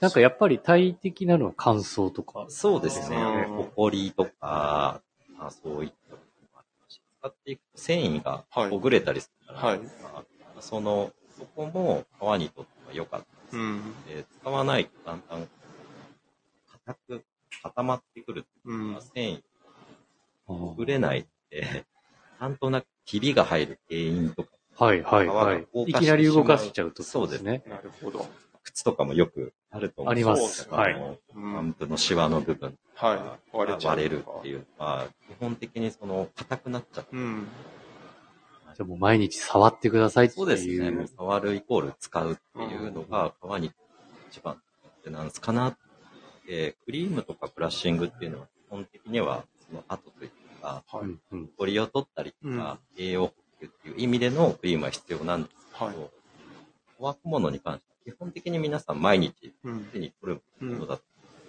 [0.00, 2.46] なんかやっぱり大敵なのは乾燥とか。
[2.48, 3.56] そうですねうん。
[3.56, 5.00] ホコリとか、
[5.38, 9.80] まあ、そういったこともありますし、使っていくと繊維がはいほぐれたりするから、はい
[10.60, 13.82] その、そこも革にとっては良かったですーうん。
[14.06, 15.48] で使わないとだんだん
[16.86, 17.24] 硬く
[17.62, 18.72] 固まってくるってう。
[18.72, 19.42] いうんか、繊維
[20.46, 21.84] ほはぐれないって、
[22.40, 25.26] なんとなくひびが入る原因とか、いはいはい。
[25.26, 27.62] 皮が硬化してしまういきなり動かしちゃうとそうですね。
[27.66, 28.26] なるほど。
[28.62, 30.12] 靴とかもよくあると思う。
[30.12, 33.56] ありますはいパンプのシワの部分はい。
[33.56, 37.46] 割れれるっていうのは、基本的にその硬くなっちゃって、うん。
[38.74, 40.38] じゃあもう毎日触ってくださいっていう。
[40.38, 40.90] そうですね。
[40.90, 43.72] もう触るイコール使うっていうのが皮に
[44.30, 44.58] 一番っ
[45.02, 45.76] てなんですかなっ
[46.46, 50.30] て、クリームとかブラッシングっていうのは基本的にはその後という
[50.60, 51.04] か、はい。
[51.04, 51.48] うんうん。
[51.48, 55.96] コリを取ったりとか、栄養補給っていう意味でのクリームは必要なんですけど、はい。
[57.00, 59.84] 乾くものに関しては基本的に皆さん毎日うん。
[59.86, 60.68] 手に取るうん。
[60.74, 61.02] ものだと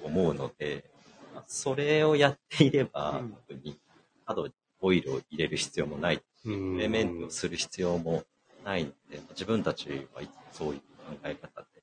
[0.03, 0.85] 思うので、
[1.33, 3.77] まあそれをやっていれば、うん特に
[4.25, 8.23] 角にオイルを入れる必要もない、うんエレメントをする必要も
[8.63, 10.85] ないので、自分たちはいつもそういう考
[11.23, 11.74] え方で、使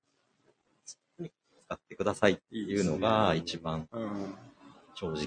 [1.93, 4.35] ってくださいっていうのが一番うん。
[4.95, 5.27] 正直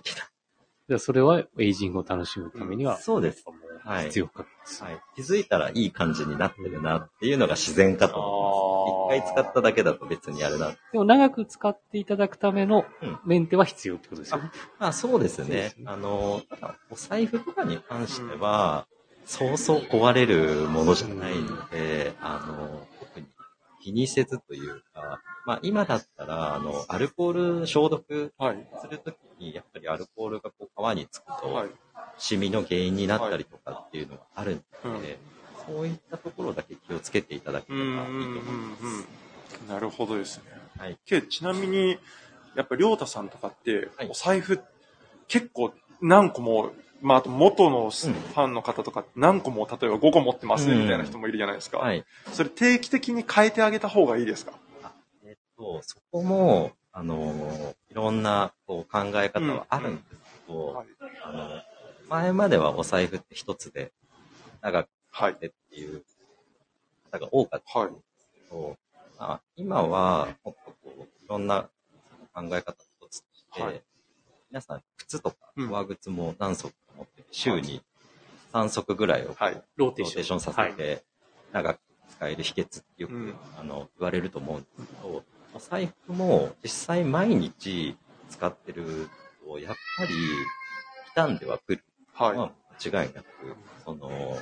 [0.88, 2.92] じゃあそれはエイジングを楽しむためにな。
[2.92, 3.44] は、そうです。
[3.84, 4.84] はい必要かです。
[4.84, 5.00] はい。
[5.16, 9.30] 気づいたらいい感じになってるなっていうのが自然かと思います。
[9.30, 14.52] 一回使っただけだと別にあれなんででも長く使っていただくためのうんメンテは必要ってことですよね。
[14.80, 15.78] まあそうですねす。
[15.78, 18.88] ねあの、ただお財布とかに関しては、
[19.26, 22.95] そうそう壊れるものじゃないので、あの、特に
[23.86, 28.58] 気にせずというか、まあ今だったら、あの、アルコール消毒はい。
[28.82, 31.70] するときに、やっぱりアルコールがこう皮につくとはい、。
[32.18, 35.20] シミの原因になったりとかっていうのがあるのうんで、
[35.68, 37.96] そういったところだけ気をつけていただけうん。
[37.96, 38.38] ればいいとうん。
[38.40, 38.84] 思います。
[39.62, 39.68] うん。
[39.68, 40.44] なるほどですね。
[40.80, 40.98] はい。
[41.06, 42.00] ちなみに、
[42.56, 44.62] やっぱ、りょうたさんとかってはい、お財布、
[45.28, 46.72] 結構何個も、
[47.06, 51.78] まあ、あと元のフうんァンの方とか、何個も、例えば5個持ってますね、みたいな人もいるじゃないですか。
[51.78, 52.04] はい。
[52.34, 54.54] それ定期的に変えてあげた方がいいですか？
[55.24, 60.08] えっと、そこも、あの、いろんなこう考え方はあるんです
[60.48, 60.88] けど、はい。
[61.24, 61.62] あの、
[62.10, 63.92] 前まではお財布って一つで
[64.62, 65.36] 長くはい。
[65.36, 66.04] てっていう
[67.12, 67.94] 方が多かったはいん。
[67.94, 68.78] ですけど、
[69.20, 71.70] まあ、今はもっとこう、いろんな
[72.34, 73.82] 考え方一つとして、はい
[74.52, 77.82] 皆さん靴とかうん上靴も何足か持ってて、週に
[78.54, 79.62] 3足ぐらいをはい。
[79.76, 80.40] ローテーション。
[80.42, 81.04] させて、
[81.52, 81.80] 長く
[82.18, 87.98] 使える秘訣ってよく、うんあの言われると思うんですけど、お財布も実際毎日
[88.30, 89.10] 使ってる
[89.46, 90.10] と、やっぱり
[91.16, 91.84] 傷んではくる
[92.14, 92.36] はい。
[92.36, 92.52] のは
[92.84, 93.28] 間違いなく、
[93.84, 94.38] その、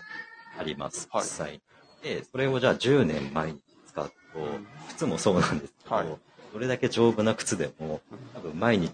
[0.60, 1.62] あります、はい実際。
[2.04, 6.08] で、それをじゃあ10年毎日使うと、うん靴もそうなんですけど、はい
[6.54, 8.00] どれだけ丈夫な靴でも、
[8.36, 8.94] 多分毎日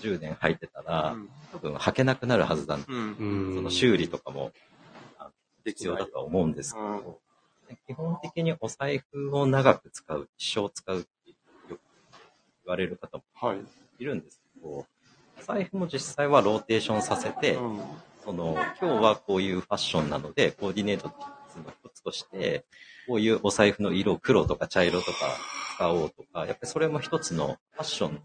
[0.00, 1.16] 10年履いてたら、
[1.52, 2.92] 多分履けなくなるはずなんです。
[2.92, 3.16] うん。
[3.18, 4.52] うんその修理とかも
[5.18, 5.30] あ
[5.64, 7.02] 必要だとは思うんですけど、うん
[7.68, 11.30] で基本的にお財布を長く使う、一生使うって
[11.68, 11.80] よく
[12.64, 13.58] 言われる方もはい。
[14.00, 14.86] いるんですけど、お
[15.40, 17.80] 財布も実際はローテーションさせて、うん。
[18.24, 21.14] その、今日はこういうファッションなので、コーディネートの
[21.84, 22.64] 一つとして、
[23.06, 25.18] こういうお財布の色、黒とか茶色とか
[25.76, 28.20] 使おうとか、やっぱりそれも一つのファッションの。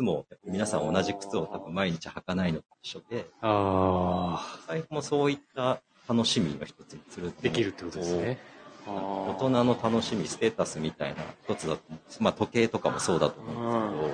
[0.00, 8.38] 靴も、皆さん同じ靴を多分毎日履かないのと一緒で、あお財布もそういった楽しみの一つにするできるってことですね。
[8.86, 11.80] 大人の楽しみ、ステータスみたいな一つだと。
[12.18, 14.12] まあ時計とかもそうだと思うん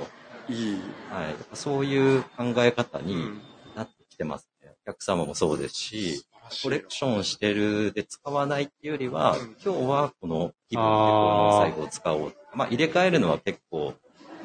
[0.48, 0.76] ですいい。
[0.76, 0.82] け
[1.14, 1.28] ど、はい。
[1.30, 3.40] やっぱそういう考え方にうん。
[3.76, 4.72] なってきてますね。
[4.82, 6.24] お客様もそうですし、
[6.62, 12.34] コレクションしてるで使わないっていうよりは、うん今日はこの気分でこの最後を使おう。
[12.54, 13.94] まあ入れ替えるのは結構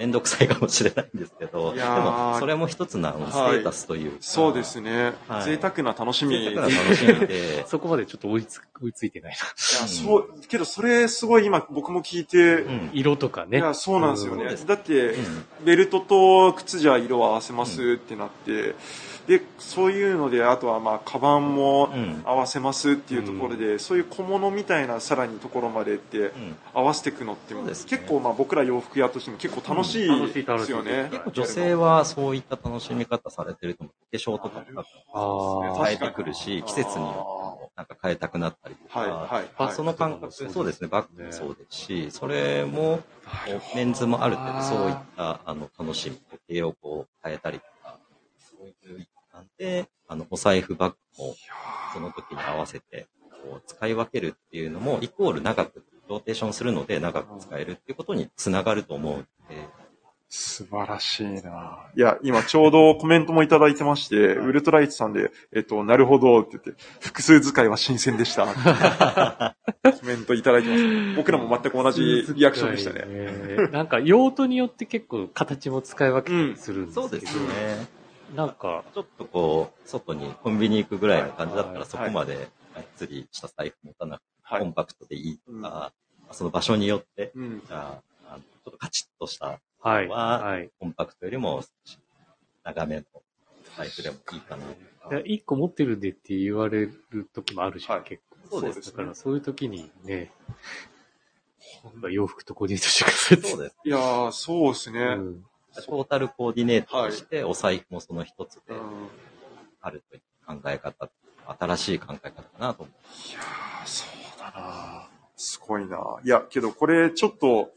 [0.01, 5.13] めんどくさいかもしれないんですけど、でいやーもそれも一つのステータスというか、そうですね。
[5.27, 6.39] はい贅沢な楽しみ。
[6.39, 9.37] 贅沢な楽しみで、 そこまでちょっと追いつ追いついてないな。
[9.37, 13.59] いや、そう、けどそれすごい今僕も聞いて、うん色とかね。
[13.59, 14.55] いや、そうなんですよね。
[14.65, 18.73] だって、うんベルトと靴じゃ色を合わせますってなって、
[19.31, 22.21] で、そういうので、あとはまあ、カバンもうん。
[22.25, 26.55] 合わせますっていうところで、そういう小物みたいなさらにところまでってうん。
[26.73, 27.89] 合わせていくのって、そうですね。
[27.89, 31.07] 結構まあ僕ら洋服屋としても結構楽しいですよね。
[31.11, 33.93] 結構女性はそういった楽しみ方されてると思う。
[34.11, 35.85] 化粧とかもああ。
[35.85, 37.05] 変えてくるし、季節に。
[37.05, 39.19] よってもなんか変えたくなったりとか、はい、はい。
[39.19, 42.99] まあ、はいその感覚、そうですね、バッグもそうですし、それも、
[43.75, 47.97] メンズもある程度そういったあの楽しみ、時計をこう変えたりとか、
[48.37, 49.07] そういう
[49.41, 51.35] 一環で、あの、お財布バッグも
[51.93, 53.07] その時に合わせて、
[53.43, 59.19] こう使い分けるっていうのも、イコール長く、ローテーションするので長く使えるっていうことにつながると思うの
[59.49, 59.67] で、
[60.33, 61.89] 素晴らしいな。
[61.93, 68.47] いや、今ちょうどコメントもいただいてまして、 ウルトライトさんで、えっと、なるほどって言って、複数使いは新鮮でした。
[69.83, 71.15] コメントいただいてます。
[71.17, 73.05] 僕らも全く同じリアクションでしたね。
[73.05, 73.67] ね。
[73.73, 78.00] なんか用途によって結構形も使い分けたりするんですけど、そうですね。
[78.35, 82.35] なんか、ちょっとこう、外にコンビニ行くぐらいの感じだったはいら、そこまで
[82.75, 85.93] がっつりした財布持たなくて、はいコンパクトでいいとうんか、
[86.31, 87.31] その場所によって、
[87.69, 90.07] あ、ちょっとカチッとしたはい。
[90.07, 90.69] ははい。
[90.79, 91.97] コンパクトよりも少し
[92.63, 93.03] 長めの
[93.77, 94.65] 財布でもいいかな。
[94.65, 98.59] いや一個持ってるでって言われる時もあるし、はい結構。
[98.59, 100.31] そうですだからそういう時にね、
[102.09, 103.75] 洋服とコーディネートしてくださいそうです。
[103.85, 104.99] いやー、そうですね。
[104.99, 105.45] うん
[105.75, 109.09] トータルコーディネートとして、お財布もその一つでうん。
[109.81, 111.09] あるという考え方、
[111.59, 117.71] 新しい考え方かなと思いやー、そうだなすごいないや、けどこれちょっと、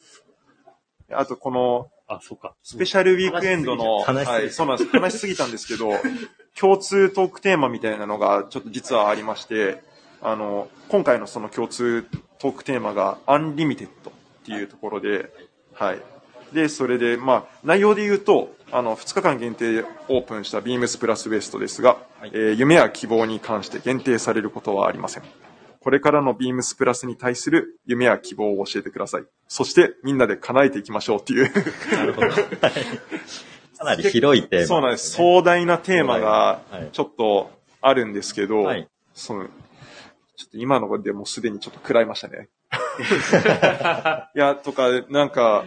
[1.11, 2.55] あとこの、あ、そうか。
[2.63, 4.91] スペシャルウィークエンドの、話しすぎたはい、そうなんです。
[4.91, 5.91] 話しすぎたんですけど、
[6.59, 9.83] 共通トークテーマみたいなのがちょっと実はありまして、
[10.21, 12.07] あの、今回のその共通
[12.39, 14.13] トークテーマが unlimited っ
[14.45, 15.31] ていうところで、
[15.73, 16.03] はい。
[16.55, 25.25] で、それで、まあ、内容で言うと、あの、2日間限定でオープンしたビームスプラスウエストですが、はいえー夢や希望に関して限定されることはありません。
[25.81, 29.25] これからのビームスプラスに対する夢や希望を教えてください。
[29.49, 31.53] そして、みんなで叶えていきましょうっていう。
[31.53, 31.95] う。
[31.95, 32.29] なるほど。
[32.29, 32.43] は い
[33.77, 35.11] かなり広いテーマ、そうなんです。
[35.11, 36.61] 壮大なテーマが
[36.93, 37.51] ちょっと
[37.83, 39.47] あるんですけど、はいその
[40.37, 42.49] ちょっと今のでもうすでにちょっと食らいましたね。
[44.35, 45.65] いや、とか、なんか、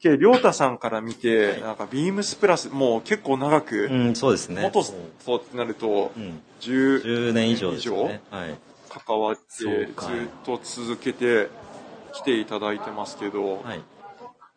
[0.00, 4.62] けりょうたさんから見て、なんかビームスプラス、もう結構長く、うん、そうですね。
[4.62, 6.40] 元そうってなるとう、ん。
[6.60, 8.20] 10 10年以上ですよね。
[8.30, 8.56] はい。
[8.88, 10.10] 関わって、ずっか
[10.44, 11.48] と続けて
[12.12, 13.82] 来ていただいてますけど、はい。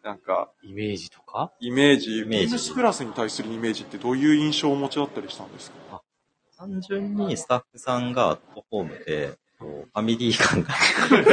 [0.03, 1.51] なんか、イメージとか？
[1.59, 6.01] イメージ、ビームスプラスに対するイメージってどういう印象をお持ちだったりしたんですか？
[6.57, 10.73] 単純にスタッフさんがアットホームで、ファミリー感が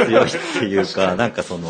[0.05, 1.67] 強いっていうか、 なんかその、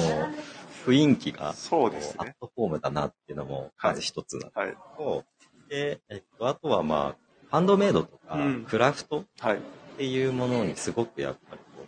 [0.91, 2.15] 雰囲気が、そうですね。
[2.19, 4.77] アットホームだなっていうのも、まず一つだはい。
[4.97, 5.23] と、
[5.69, 9.57] で、えっと、あとはまあ、ハンドメイドとか、うんクラフトはい。
[9.57, 9.61] っ
[9.97, 11.87] ていうものにすごくやっぱりこう、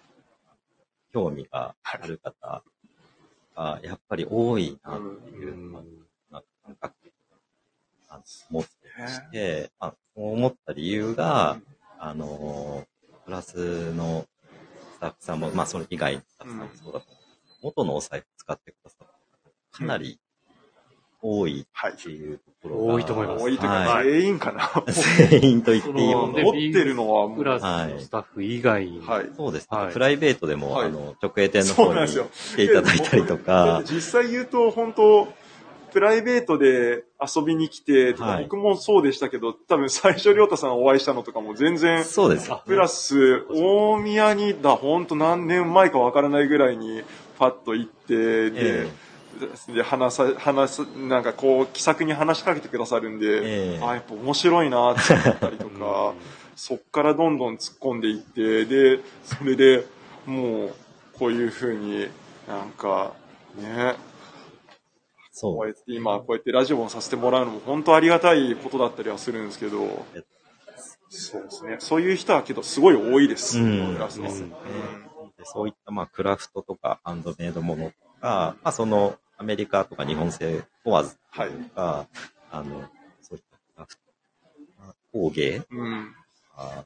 [1.13, 2.63] 興味がある方
[3.55, 5.85] が、やっぱり多いなっていうのが、
[6.31, 6.95] なんか感覚
[8.09, 11.57] あの持ってまして、まあ、そう思った理由が、
[11.99, 12.85] あの、
[13.25, 14.25] プラスの
[14.95, 17.20] スタッフさんも、まあ、それ以外のスタッフさんもそうだと思う
[17.61, 19.79] 元のお財布使ってくださった。
[19.79, 20.19] 方かなり
[21.21, 21.93] 多いはい。
[21.93, 23.43] っていうところが、多いと思います。
[23.43, 24.11] 多いというか、はい。
[24.11, 24.71] 全員かな。
[25.29, 29.29] 全員と言っていいほどその持ってるのはもうプラスのスタッフ以外にも、はい。
[29.35, 29.93] そうですね、はい。
[29.93, 30.85] プライベートでも、はい。
[30.87, 32.29] あの、直営店の方にそうなんですよ。
[32.53, 33.83] 来ていただいたりとか。
[33.85, 35.27] て、実際言うと、本当
[35.91, 42.51] プライベートで遊びに来て、僕もそうでしたけど、多分最初、りょうたさんお会いしたのとかも全然、そうです。
[42.51, 47.03] あプラス、大宮にだ、本当何年前かわからないぐらいに、
[47.41, 48.87] パッと行って、で、え
[49.73, 53.83] で、話さ、話す、なんかこう、気さくに話しかけてくださるんで、ええ。
[53.83, 56.13] あ、やっぱ面白いなって思ったりとか、
[56.55, 59.87] そっからどんどん突っ込んでいって、で、それで
[60.27, 60.73] もう、
[61.17, 62.07] こういうふうに
[62.47, 63.13] なんか、
[63.55, 63.99] ね、こ
[65.31, 65.65] そう。
[65.65, 70.05] やって今、こうやってラジオをさせてもらうのも本当ありがたいことだったりはするんですけど、
[71.09, 71.77] そうですね。
[71.79, 73.57] そういう人はけどすごい多いです。
[73.57, 73.95] うん。
[73.95, 74.29] クラスの
[75.41, 82.07] でそういったまあクラフトとかハンドメイドものとか、まあそのアメリカとか日本製問わずというか、
[82.51, 82.83] あの、
[83.21, 84.01] そういったクラフト、
[84.77, 86.15] まあ工芸うん。
[86.55, 86.85] あ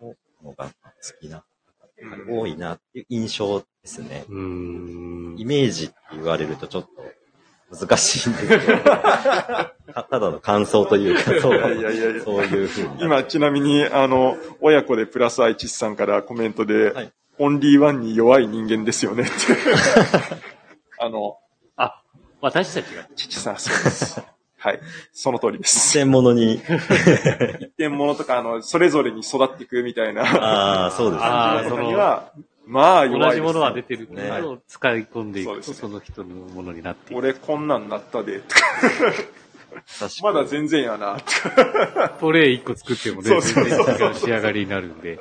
[0.00, 0.72] をのが好
[1.20, 1.44] きな
[2.00, 4.24] 方が多いなっていう印象ですね。
[4.28, 5.44] うーんイ。
[5.44, 6.88] メージって言われるとちょっ
[7.70, 9.74] と難しいんですけど、た
[10.08, 13.02] ただの感想というか、 そういやいやいやそういうふうに。
[13.02, 19.32] 今、ちなみに、あの、親子でプラス愛知さんからコメントで、はいオンリーワンに弱い人間ですよねって。
[20.98, 21.38] あの、
[21.76, 22.02] あ、
[22.40, 23.06] 私たちが。
[23.16, 24.22] 父さん、そうです。
[24.58, 24.80] はい。
[25.12, 25.90] その通りです。
[25.90, 26.54] 専物に、
[27.60, 31.28] 一点物とか、あの、それぞれに育っていくみたいなああ、そうですね。
[31.28, 32.32] あーとかには、
[32.64, 33.30] まあ弱い。
[33.30, 37.18] 同じものは出てるけねど、使い込んでいくとその人のものになっていく。
[37.18, 38.42] 俺こんなんなったで、
[40.22, 45.18] まだ全然やな、とかトレイ1個作ってもね、全然違う仕上がりになるんで。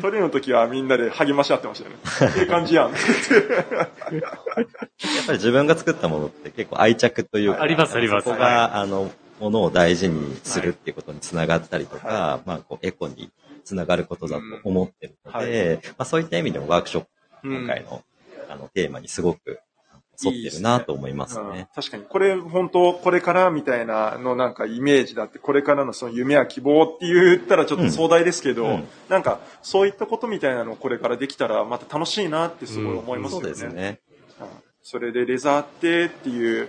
[0.00, 1.88] トレの時はみんなで励まし合ってました
[2.24, 2.40] よね。
[2.40, 2.92] いい感じやん。
[2.92, 3.00] やっ
[5.26, 8.24] ぱり自分が作ったものって結構愛着というか、ありますあります。
[8.24, 9.10] そこが、あの、
[9.40, 13.30] ものを大事にするっていうことにつながったりとか、はまあ、こう、エコに
[13.64, 17.04] つながることだと思ってるのうんで、まあ、そういった意味でもワークショッ
[17.42, 17.56] プ、うん。
[17.58, 18.02] 今回の、
[18.48, 19.58] あの、テーマにすごく
[20.24, 21.68] 沿ってるなと思いますうんね。
[21.74, 33.52] 確かに、これ本当、これからみたいなのなんかイメージだって、これからのその夢や希望って言ったらちょっと壮大ですけど、うんうんなんかそういったことみたいなのをこれからできたらまた楽しいなってすごい思いますそうよね。
[33.52, 34.00] ですね。
[34.40, 34.46] うん
[34.82, 36.68] それでレザーってっていう、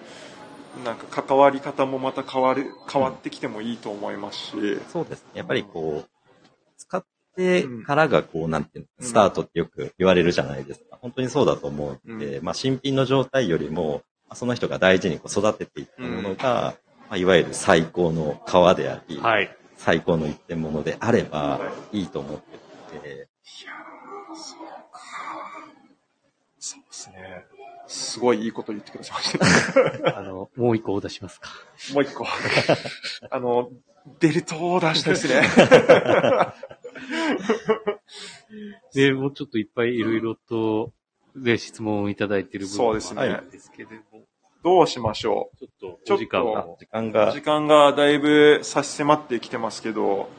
[0.85, 4.51] なんか関わり方もまた変わる、変わってきてもいいと思いますし、
[4.91, 5.31] そうですね。
[5.33, 6.12] やっぱりこう、使
[7.33, 10.97] ってからがこう、なんていうの、スタートってよく言われるじゃないですか。
[11.01, 16.75] 本当にそうだと思うんで、まあ新品の状態よりも、まあその人が大事にこう育てていったものが、
[17.09, 19.57] まあ、いわゆる最高の皮であり、はい。
[19.77, 21.59] 最高の一点物であれば
[21.91, 22.59] いいと思ってる
[22.99, 23.27] ので、
[26.57, 27.45] そうですね。
[27.87, 30.15] すごいいいこと言ってくださいました。
[30.17, 31.49] あの、もう一個お出しますか。
[31.93, 32.25] もう一個。
[33.29, 33.69] あの、
[34.19, 35.41] ベルトを出したいですね。
[38.93, 40.91] で、もうちょっといっぱいいろいろと、
[41.35, 44.25] ね、質問をいただいている部分そうですねもあるんですけれども、
[44.63, 46.73] どうしましょちょっとちょっとお時間を。
[46.73, 46.77] う。
[46.79, 50.29] 時間が時間がだいぶ差し迫ってきてますけど、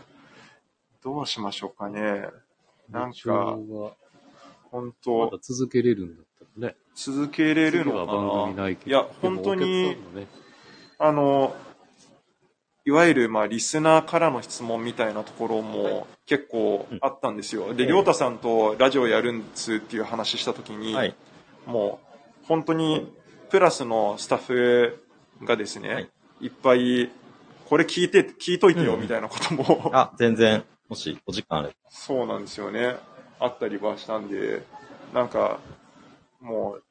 [1.03, 2.29] どうしましょうかね。
[2.89, 3.59] なん一か、
[4.71, 6.77] 本ま当だ続けれるんだったらね。
[6.95, 8.97] 続けれるの番組かないなけど。
[8.97, 10.27] や、本当にね
[10.99, 11.55] あの、
[12.87, 17.73] いわゆる、まあ、リスナーからの質問みたいなところも結構あったんですよ。
[17.75, 21.15] で、ええりょうたさんとラジオやるんですっていう話したときに、はい。
[21.67, 21.99] も
[22.43, 23.11] う、本当に、
[23.49, 25.07] プラスのスタッフ
[25.45, 26.11] がですね、はい
[26.43, 27.11] い、っぱい、
[27.67, 31.75] これ聞いて、聞いといてよ、うんみたいなことも、 あ、全然、もしお時間あれば。
[31.89, 32.97] そうなんですよね。
[33.41, 34.63] あったりはしたんで、
[35.15, 35.59] なんか、
[36.41, 36.83] もう、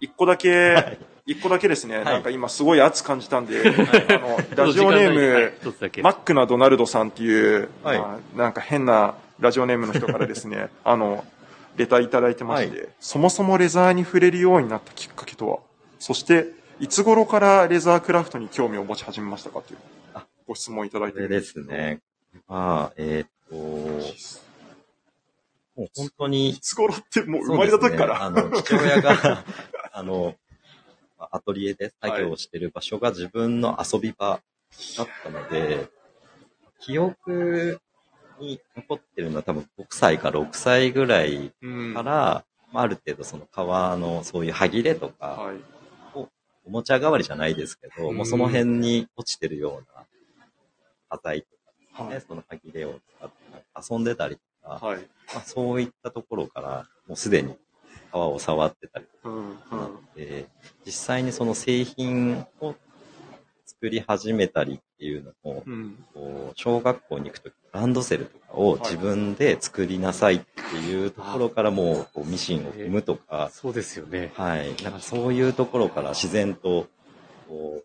[0.00, 2.04] 一個だけ、一個だけですね、い。
[2.04, 5.16] なんか今すごい熱感じたんで、 あの、ラジオネーはい。
[5.96, 6.02] ム。
[6.02, 7.98] マックなドナルドさんっていう、はい。
[7.98, 11.24] まあなんか変なラジオネームの人からですね、 あの、
[11.76, 15.58] レターいただいてまして、そもそもレザーに触れるようになったきっかけとは、
[15.98, 16.46] そして、
[16.80, 19.78] いつ頃からレザークラフトに興味を持ち始めましたかという
[20.14, 21.20] あご質問いただいて。
[21.20, 21.60] るんです。
[21.60, 22.00] ね。
[22.48, 23.98] まあ、えっ、と、も
[25.84, 28.30] う本当にい、つ頃ってもう生まれた時から。
[28.30, 29.44] ね、あの、父親が、
[29.92, 30.34] あの、
[31.30, 34.40] アトリエで作業をしてる場所が自分の遊び場
[34.96, 35.88] だったので、
[36.80, 37.80] 記憶
[38.40, 45.56] に残ってるのは多分5歳か6歳ぐらいうんから、まあ、ある程度その川のそういう歯切れとか、はい。
[46.64, 50.04] おもちゃ代わりじゃないですけど、うんもうその辺に落ちてるような
[51.08, 51.48] 端材と
[51.96, 52.20] かね、はい。
[52.26, 54.98] その歯切れを使って遊んでたりとか、はい。
[55.34, 57.56] まあ、そういったところから、もうすでに
[58.12, 60.46] 川を触ってたりとかなので、
[60.84, 62.74] 実際にその製品を
[63.64, 66.04] 作り始めたりっていうのも、うん。
[66.14, 74.32] こう小学校に行くとき、ランドセルとかを自分で作りなさいっていうところからもうミシンを踏むとか、そうですよね。
[74.36, 74.76] はい。
[74.82, 76.86] なんかそういうところから自然と、
[77.48, 77.84] こう、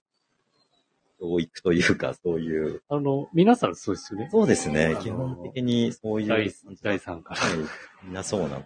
[1.19, 4.29] 教育というか、そういう、あの、皆さんそうですよね。
[4.31, 7.39] そうですね基本的にそういう第感じ第3から。
[7.39, 7.57] はい。
[8.03, 8.65] みんなそうなんで、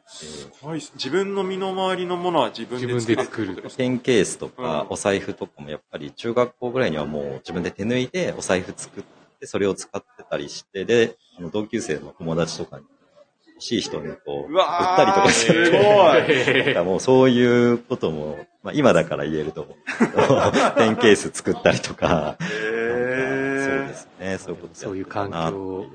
[0.61, 0.79] はい。
[0.79, 9.03] 自分の身の回りのものは自分で作る自分で作るペンケースとかうんお財布とかもやっぱり中学校ぐらいにはもう自分で手抜いてお財布作っ
[9.39, 12.85] て、それを使ってたりして、で、あの同級生の友達とかに
[13.55, 19.75] 欲しい人にこう、売うわーったりとかして、すごい なんかもうそういうことも、まあ今だから言えると思う
[20.77, 25.85] ペンケース作ったりとか、へーそうですね、そういうことそういう環境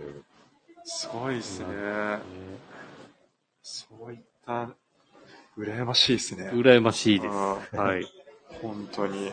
[0.85, 1.67] すごいですね。
[3.63, 4.69] そういった、
[5.59, 6.51] 羨ましいですね。
[6.53, 7.33] 羨ましいです。
[7.33, 8.07] うんはい。
[8.63, 9.33] 本当に。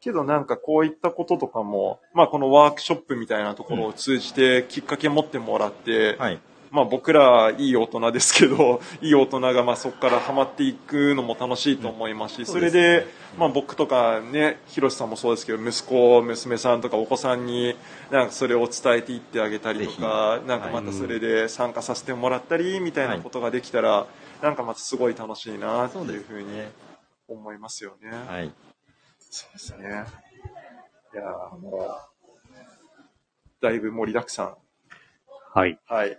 [0.00, 6.38] けどなんかこういったこととかも、まあこのワークショップみたいなところを通じてきっかけ持ってもらって、はい。
[6.70, 13.06] まあ僕らいい大人ですけど、 いい大人がまあそこからハマっていくのも楽しいと思いますし、んそれで
[13.38, 17.76] まあ僕とかね、ひろしさんもそうですけど、息子、娘さんとかお子さんに
[18.10, 24.06] なんかそれを伝えていってあげたりとか、なんかまたそれで参加させてもらったりみたいなことができたら、
[24.42, 26.62] なんかまたすごい楽しいなっていうふうに
[27.28, 28.10] 思いますよね。
[28.10, 28.52] はい。
[29.18, 30.04] そうですね。
[31.14, 32.06] いやーもう、
[33.60, 34.56] だいぶ盛りだくさん。
[35.52, 35.78] はい。
[35.86, 36.18] はい。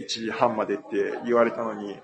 [0.00, 0.84] 1時半までって
[1.24, 1.98] 言われたのに、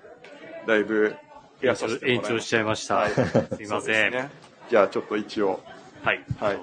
[0.67, 1.15] だいぶ
[1.61, 2.11] 増やさせて。
[2.11, 2.95] 延長しちゃいました。
[2.95, 3.11] はい
[3.55, 4.11] すいません。
[4.11, 4.29] ね。
[4.69, 5.61] じゃあちょっと一応、
[6.03, 6.23] はい。
[6.39, 6.59] はい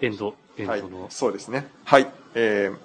[0.00, 1.66] エンド、エンはいドの、、そうですね。
[1.84, 2.10] はい。
[2.34, 2.76] えー、い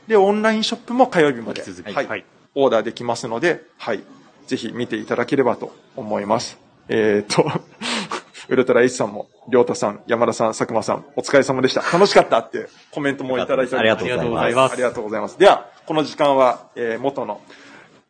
[0.07, 2.25] で、オンラインショップも火曜日まで、引き続き、はい、はい。
[2.55, 4.03] オーダーできますので、はい。
[4.47, 6.57] ぜひ見ていただければと思います。
[6.87, 7.45] えっ、と、
[8.47, 11.81] ウルトラ H さんも、りょうたさん、山田さん、佐久間さん、お疲れ様でした。
[11.81, 14.01] 楽しかったってコメントもいただいております。
[14.01, 15.67] ありがとうございますありがとうございますありがとうございます。
[15.67, 17.41] では、この時間は、えー元の、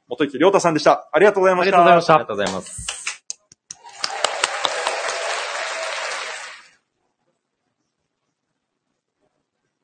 [0.08, 1.10] 元池りょうたさんでした。
[1.12, 1.78] ありがとうございました。
[1.78, 2.99] ありがとうございましたありがとうございます。